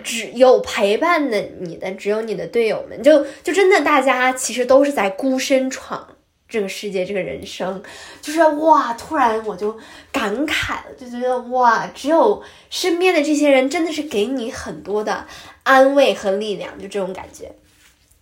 [0.03, 6.14] 只有陪伴的你的，只有你的队友们，就就真的大家其实都是在孤身闯。
[6.55, 7.83] 这个世界，这个人生，
[8.21, 9.77] 就是哇，突然我就
[10.09, 15.27] 感慨了，就觉得哇，只有身边的这些人真的是给你很多的
[15.63, 17.51] 安慰和力量，就这种感觉。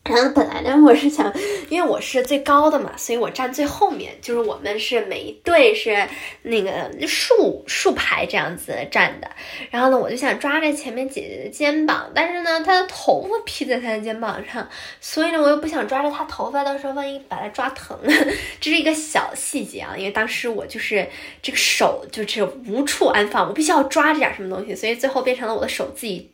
[0.04, 1.34] 然后本来呢，我是想，
[1.70, 4.14] 因为我是最高的嘛，所以我站最后面。
[4.22, 6.08] 就是我们是每一队是
[6.42, 9.32] 那个竖竖排这样子站的。
[9.72, 14.68] 然后呢，我就想抓着前面姐姐的肩膀，但是呢，她的头发披在她的肩膀上，
[15.00, 18.14] 所以呢，我又不想抓着她头发，到时候万一把她抓疼了，
[18.60, 19.96] 这是一个小细节啊。
[19.98, 21.08] 因为当时我就是
[21.42, 26.30] 这个手就是无处安放，我必须要抓着点什么东西，所以最后变成了我的手自己。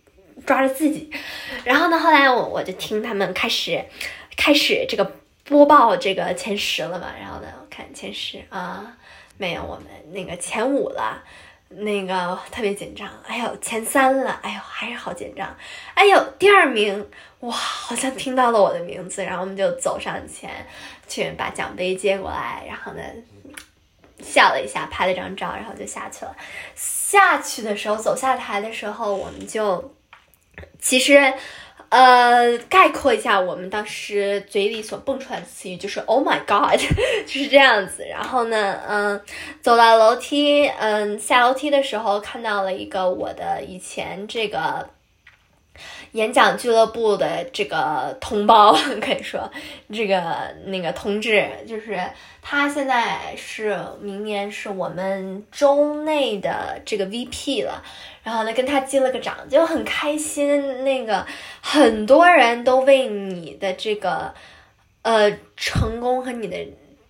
[0.46, 1.12] 抓着自己，
[1.64, 3.84] 然后呢，后来我我就听他们开始
[4.38, 5.12] 开始这个
[5.44, 8.96] 播报这个前十了嘛，然后呢，我看前十啊，
[9.38, 11.22] 没有我们那个前五了，
[11.70, 15.56] 那个特别紧张，哎呦前三了，哎呦还是好紧张，
[15.94, 17.10] 哎呦第二名，
[17.42, 20.50] 哇，好像听到了我的名字，然后我们就走上前
[21.08, 23.02] 去把奖杯接过来，然后呢
[24.22, 26.36] 笑了一下，拍了张照，然后就下去了。
[26.76, 29.96] 下去的时候，走下台的时候，我们就。
[30.80, 31.34] 其实，
[31.90, 36.80] 呃，概括一下，我们当时嘴里所蹦出来的词语就是 “Oh my God”，
[37.28, 38.06] 就是这样子。
[38.10, 39.22] 然后呢，嗯，
[39.62, 44.90] 走到楼梯，嗯，下楼梯的时候看到了一个我的以前这个。
[46.14, 49.52] 演讲俱乐部的这个同胞 可以说，
[49.94, 50.24] 这个
[50.66, 52.00] 那个同志，就是
[52.42, 57.84] 他现在是明年是我们州内的这个 VP 了，
[58.24, 60.84] 然后呢跟他击了个掌，就很开心。
[60.84, 61.26] 那个
[61.62, 64.34] 很多人都为你的这个
[65.04, 66.58] 呃成功和你的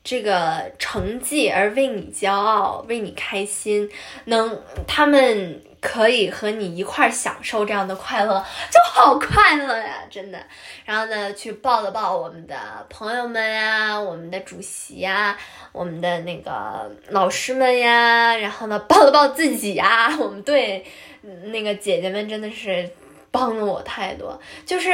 [0.03, 3.89] 这个成绩而为你骄傲，为你开心，
[4.25, 5.61] 能他们。
[5.81, 10.39] 可以和你一块儿享受这样的快乐，就好快乐呀， 真的。
[10.85, 12.55] 然后呢，去抱了抱我们的
[12.89, 15.37] 朋友们呀，我们的主席呀，
[15.71, 20.15] 我们的那个老师们呀，然后呢，抱了抱自己呀。
[20.19, 20.85] 我们队
[21.45, 22.89] 那个姐姐们真的是
[23.31, 24.91] 帮了我太多，就是，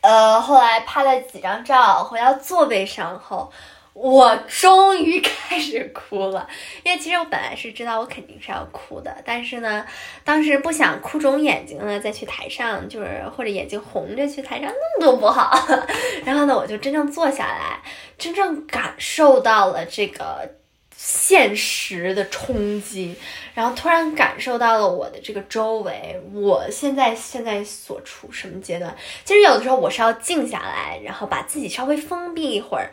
[0.00, 3.52] 呃，后来拍了几张照，回到座位上后。
[3.94, 6.48] 我终于开始哭了，
[6.82, 9.84] 因为其实我本来是知道我肯定是要哭的，但是呢，
[10.24, 15.52] 当时不想哭肿眼睛了，再去台上就是或者眼睛红着去台上那么多不好。
[16.24, 17.82] 然后呢，我就真正坐下来，
[18.16, 20.48] 真正感受到了这个
[20.96, 23.14] 现实的冲击，
[23.52, 28.96] 然后突然感受到了我的这个周围，我现在现在所处什么阶段。
[29.22, 32.90] 其实有的时候我是要静下来，然后把自己稍微封闭一会儿。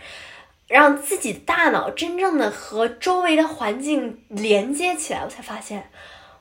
[0.70, 5.89] 让自己的大脑真正的和周围的环境连接起来，我才发现，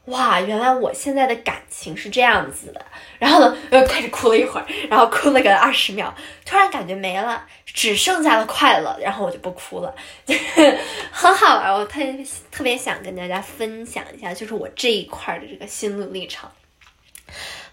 [0.05, 2.85] 哇，原来我现在的感情是这样子的。
[3.19, 6.15] 然后呢，又开始哭了一会儿，然后哭了个二十秒，
[6.45, 9.95] 突然感觉没了，只剩下了快乐，然后我就不哭了，
[10.27, 10.35] 就
[11.11, 11.73] 很好玩。
[11.73, 12.01] 我特
[12.51, 16.49] 特别想跟大家分享一下，就是我这一块的这个心路历程。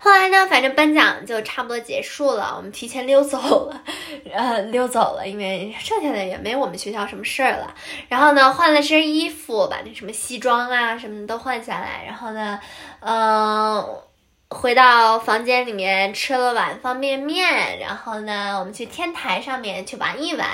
[0.05, 3.83] 后来呢，反正颁奖就差不多结束了，我们提前溜走了，
[4.31, 7.73] 呃，溜走了，因为剩下的也没我们学校什么事儿了。
[8.07, 12.03] 然后呢，换了身衣服，把那什么西装啊什么的都换下来。
[12.05, 12.59] 然后呢，
[12.99, 13.83] 嗯，
[14.49, 17.79] 回到房间里面吃了碗方便面。
[17.79, 20.47] 然后呢，我们去天台上面去玩一玩。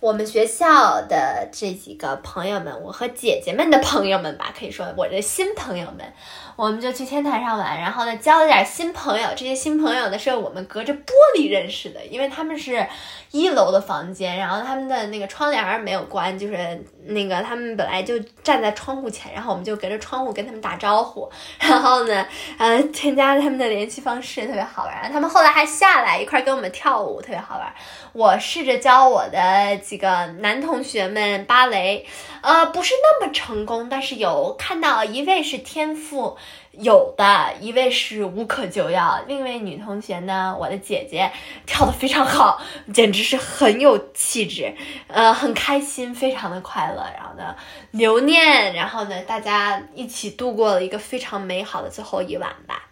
[0.00, 6.12] 我们学校的这几个朋友们，我和姐姐们的朋友们吧，可以说我的新朋友们。
[6.56, 9.28] 我们就去天台上玩，然后呢，交了点新朋友。
[9.36, 12.86] 这些新朋友呢，是我们隔着玻璃认识的，因为他们是
[13.30, 21.28] 一楼的房间，然后他们的那个窗帘没有关，就是那个他们本来就站在窗户前，然后我们就隔着窗户跟他们打招呼，
[21.58, 22.26] 然后呢，
[22.58, 25.10] 呃，添加他们的联系方式，特别好玩。
[25.12, 27.72] 他们后来还下来一块跟我们跳舞，特别好玩。
[28.12, 32.06] 我试着教我的几个男同学们芭蕾，
[32.40, 36.36] 呃，不是那么成功，但是有看到一位是天赋
[36.78, 41.30] 有的，一位是无可救药，另一位女同学呢，我的姐姐
[41.66, 42.60] 跳得非常好，
[42.92, 44.74] 简直是很有气质，
[45.08, 47.56] 呃，很开心，非常的快乐，然后呢
[47.90, 52.82] 留念，然后呢大家一起度过了一个非常美好的最后一晚吧。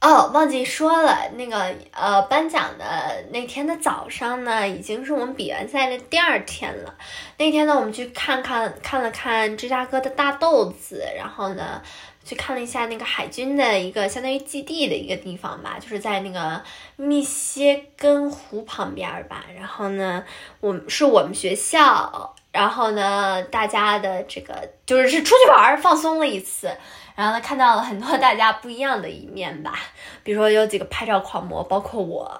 [0.00, 2.84] 哦，忘记说了，那个呃，颁奖的
[3.30, 6.94] 那天的早上呢，已经是我们比完赛的第二天了。
[7.38, 11.80] 那天呢，我们去看看看了看芝加哥的大豆子，然后呢，
[12.24, 16.62] 去看了一下那个海军的一个相当于基地的一个地方吧，就是在那个
[16.96, 19.44] 密歇根湖旁边吧。
[19.56, 20.24] 然后呢，
[20.60, 26.70] 我们是我们学校然后呢，大家的这个就是是出去玩放松了一次。
[27.14, 29.74] 然后呢，看到了很多大家不一样的一面吧，
[30.24, 32.30] 比如说有几个拍照狂魔，包括我。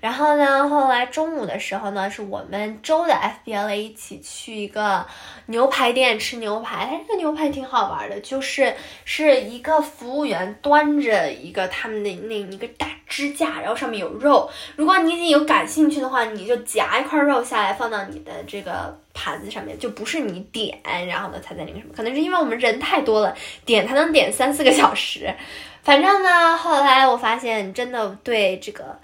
[0.00, 5.06] 然后呢，后来中午的时候呢，是我们州的 FBLA 一起去一个
[5.46, 6.86] 牛排店吃牛排。
[6.90, 8.74] 它这个牛排挺好玩的，就是
[9.06, 14.50] 是一个服务员端着一个他们的那一个大支架，然后上面有肉。
[14.76, 18.98] 如果你有感兴趣的话，你就夹一块肉下来放到你的这个。
[19.16, 20.76] 盘子上面就不是你点，
[21.06, 23.32] 然后呢他在那个什么，可能是因为我们人太多了，
[23.64, 25.34] 点它能点三四个小时。
[25.82, 28.98] 反正呢，后来我发现真的对这个，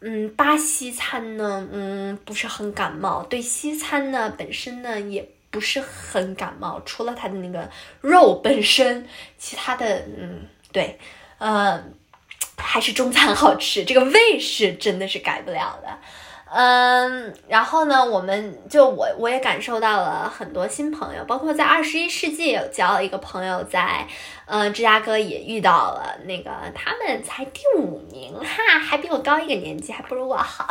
[0.00, 7.70] 嗯，巴西餐呢，嗯，不是很感冒，对西餐呢本身呢也不是很感冒，除了它的那个
[8.02, 10.98] 肉本身，其他的，嗯，对，
[11.38, 11.82] 呃，
[12.58, 15.98] 还是中餐好吃，这个味是真的是改不了的。
[16.48, 24.06] 嗯，然后呢，我们就我我也感受到了很多新朋友，包括在二十一世纪有交了一个朋友，在
[24.46, 30.68] 嗯芝加哥也遇到了那个他们才第五名哈，还比我高一个年级，还不如我好。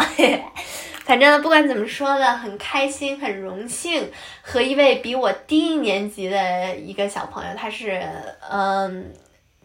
[1.03, 4.09] 反正不管怎么说呢，很开心，很荣幸
[4.41, 8.01] 和一位比我低一年级的一个小朋友，他是
[8.49, 9.13] 嗯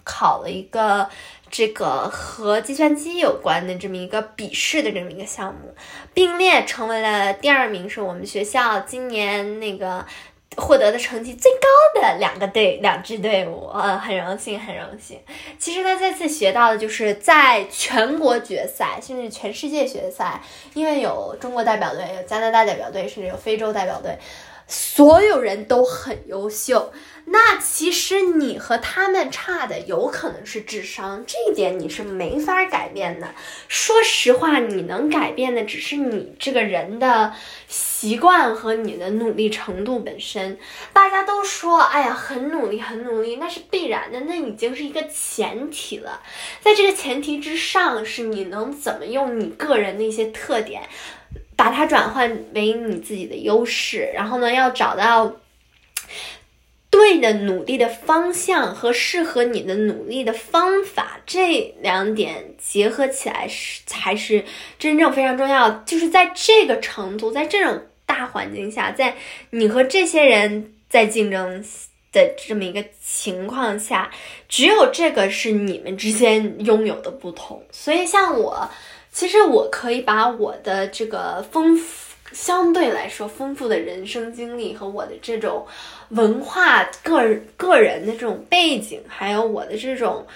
[0.02, 1.08] 考了一个。
[1.50, 5.74] 这个和计算机有关的这么一个笔试的这么一个项目，
[6.14, 10.06] 并列成为了第二名，是我们学校今年那个
[10.56, 15.18] 获得的成绩最高的两个队两支队伍，呃，很荣幸，很荣幸。
[15.58, 20.40] 其实呢，这次学到的就是在全国决赛，甚至全世界决赛，
[20.74, 24.16] 因为有中国代表队，有加拿大代表队，甚至有非洲代表队。
[24.72, 26.92] 所有人都很优秀，
[27.26, 33.28] 那其实你和他们差的有可能是智商，这一点你是没法改变的。
[33.68, 37.32] 说实话，你能改变的只是你这个人的
[37.68, 40.58] 习惯和你的努力程度本身。
[40.92, 46.22] 大家都说，哎呀，很努力，很努力，那是必然的，那已经是一个前提了。
[46.60, 50.82] 在这个前提之上，是你能怎么用你个人的一些特点。
[51.56, 55.30] 把它转换为你自己的优势，然后呢，要找到
[56.90, 64.44] 对的努力的方向和适合你的努力的方法，这两点结合起来是才是
[64.78, 65.70] 真正非常重要。
[65.86, 69.16] 就是在这个程度，在这种大环境下，在
[69.50, 71.64] 你和这些人在竞争
[72.12, 74.10] 的这么一个情况下，
[74.48, 77.62] 只有这个是你们之间拥有的不同。
[77.70, 78.68] 所以，像我。
[79.12, 85.66] 其实我可以把我的这个丰富，相对来说丰富的人生经历和我的这种
[86.10, 90.26] 文化、个个人的这种背景，还有我的这种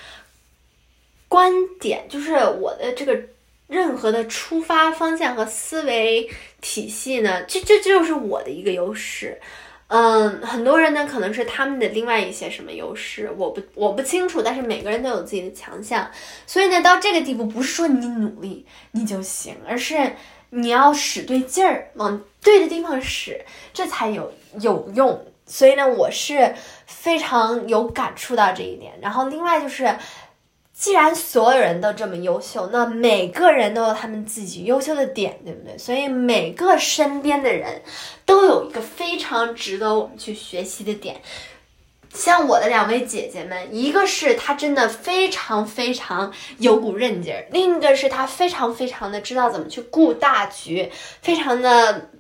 [1.29, 3.19] 观点，就是我的这个
[3.67, 6.29] 任何的出发方向和思维
[6.61, 9.41] 体系呢，这这就是我的一个优势。
[9.89, 16.11] 嗯，很多人呢可能是他们的另外一些什么优势，我不我不清楚，但是每个人都有自己的强项，
[16.47, 19.95] 所以呢，到这个地步不是说你努力你就行，而是
[20.55, 25.27] 你要使对劲儿，往对的地方使，这才有有用。
[25.47, 26.55] 所以呢，我是
[26.87, 28.93] 非常有感触到这一点。
[29.03, 29.97] 然后另外就是。
[30.77, 35.79] 既然所有人都这么优秀，那每个人都有他们自己优秀的点，对不对？
[35.79, 37.81] 所以每个身边的人
[38.27, 41.23] 都有一个非常值得我们去学习的点。
[42.15, 50.91] 像我的两位姐姐们，一个是她真的非常非常有股韧劲儿，另一个是她非常非常的知道怎么去顾大局，
[51.21, 52.11] 非常的。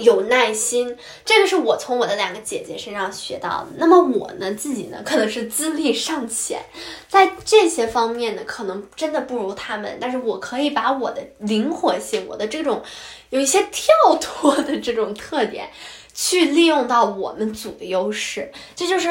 [0.00, 3.66] 有耐心，这个是我从我的两个姐姐身上学到的。
[3.76, 6.60] 那么我呢，自己呢，可能是资历尚浅，
[7.08, 9.96] 在这些方面呢，可能真的不如他们。
[10.00, 12.82] 但是我可以把我的灵活性，我的这种
[13.30, 15.70] 有一些跳脱的这种特点，
[16.16, 18.50] 去利用到我们组的优势。
[18.74, 19.10] 这就是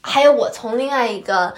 [0.00, 1.54] 还有我从另外一个。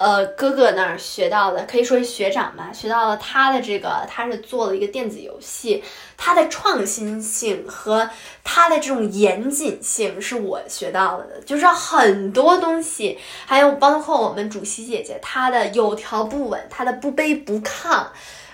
[0.00, 5.84] 呃，哥哥那儿学到的可以说是学长吧，学到了他的这个，他是做了一个电子游戏，
[6.16, 8.08] 他的创新性和
[8.42, 18.06] 他的这种严谨性是我学到了的，就是很多东西，还有包括我们主席姐姐她的有条不紊，她的不卑不亢。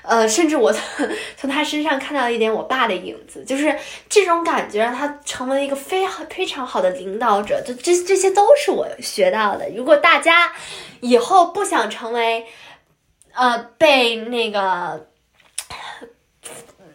[0.07, 3.77] 呃，甚至我从 从他身上看到一点我爸的影子，就是
[4.09, 7.61] 这种感觉让他成为一个非常非常好的领导者。
[7.67, 9.69] 就这这些都是我学到的。
[9.77, 10.53] 如果大家
[11.01, 12.47] 以后不想成为
[13.33, 15.09] 呃被那个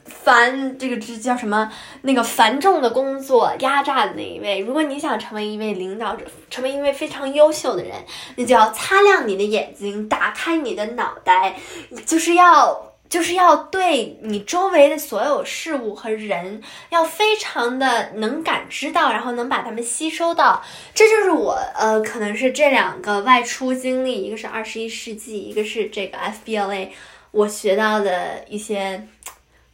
[0.05, 1.70] 繁这个这叫什么
[2.03, 7.93] 那个繁重的工作压榨的那一位，如果你想成为一位领导者，成为一位非常优秀的人，
[8.38, 11.57] 你就要擦亮你的眼睛，打开你的脑袋，
[12.05, 12.91] 就是要。
[13.12, 20.64] 就是要对你周围的所有事物和人，要非常的能感知到，然后能把它们吸收到。
[20.95, 26.88] 这就是我呃，可能是这两个外出经历，一个是二十一世纪，一个是这个 FBLA，
[27.32, 29.05] 我学到的一些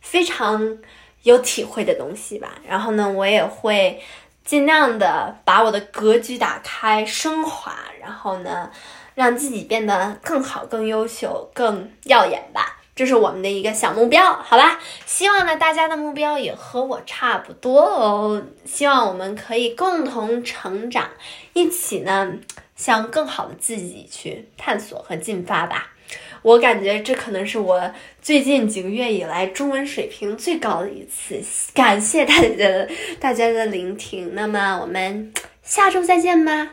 [0.02, 0.80] 非常
[1.22, 2.56] 有体会的东西吧。
[2.68, 4.02] 然后呢，我也会
[4.44, 8.72] 尽量的把我的格局打开、升华，然后呢，
[9.14, 12.77] 让自己变得更好、更优秀、更耀眼吧。
[12.98, 14.80] 这是我们的一个小目标，好吧？
[15.06, 18.42] 希望呢，大家的目标也和我差不多哦。
[18.66, 21.08] 希望我们可以共同成长，
[21.54, 22.34] 一起呢
[22.76, 25.94] 向更好的自己去探索和进发吧。
[26.42, 31.40] 我感觉这可能是我最近几个月以来中文水平最高的一次。
[31.76, 32.90] 感谢大家的
[33.20, 34.34] 大家的聆听。
[34.34, 35.32] 那么我们
[35.62, 36.70] 下周再见吧。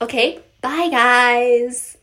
[0.00, 2.01] OK，bye guys。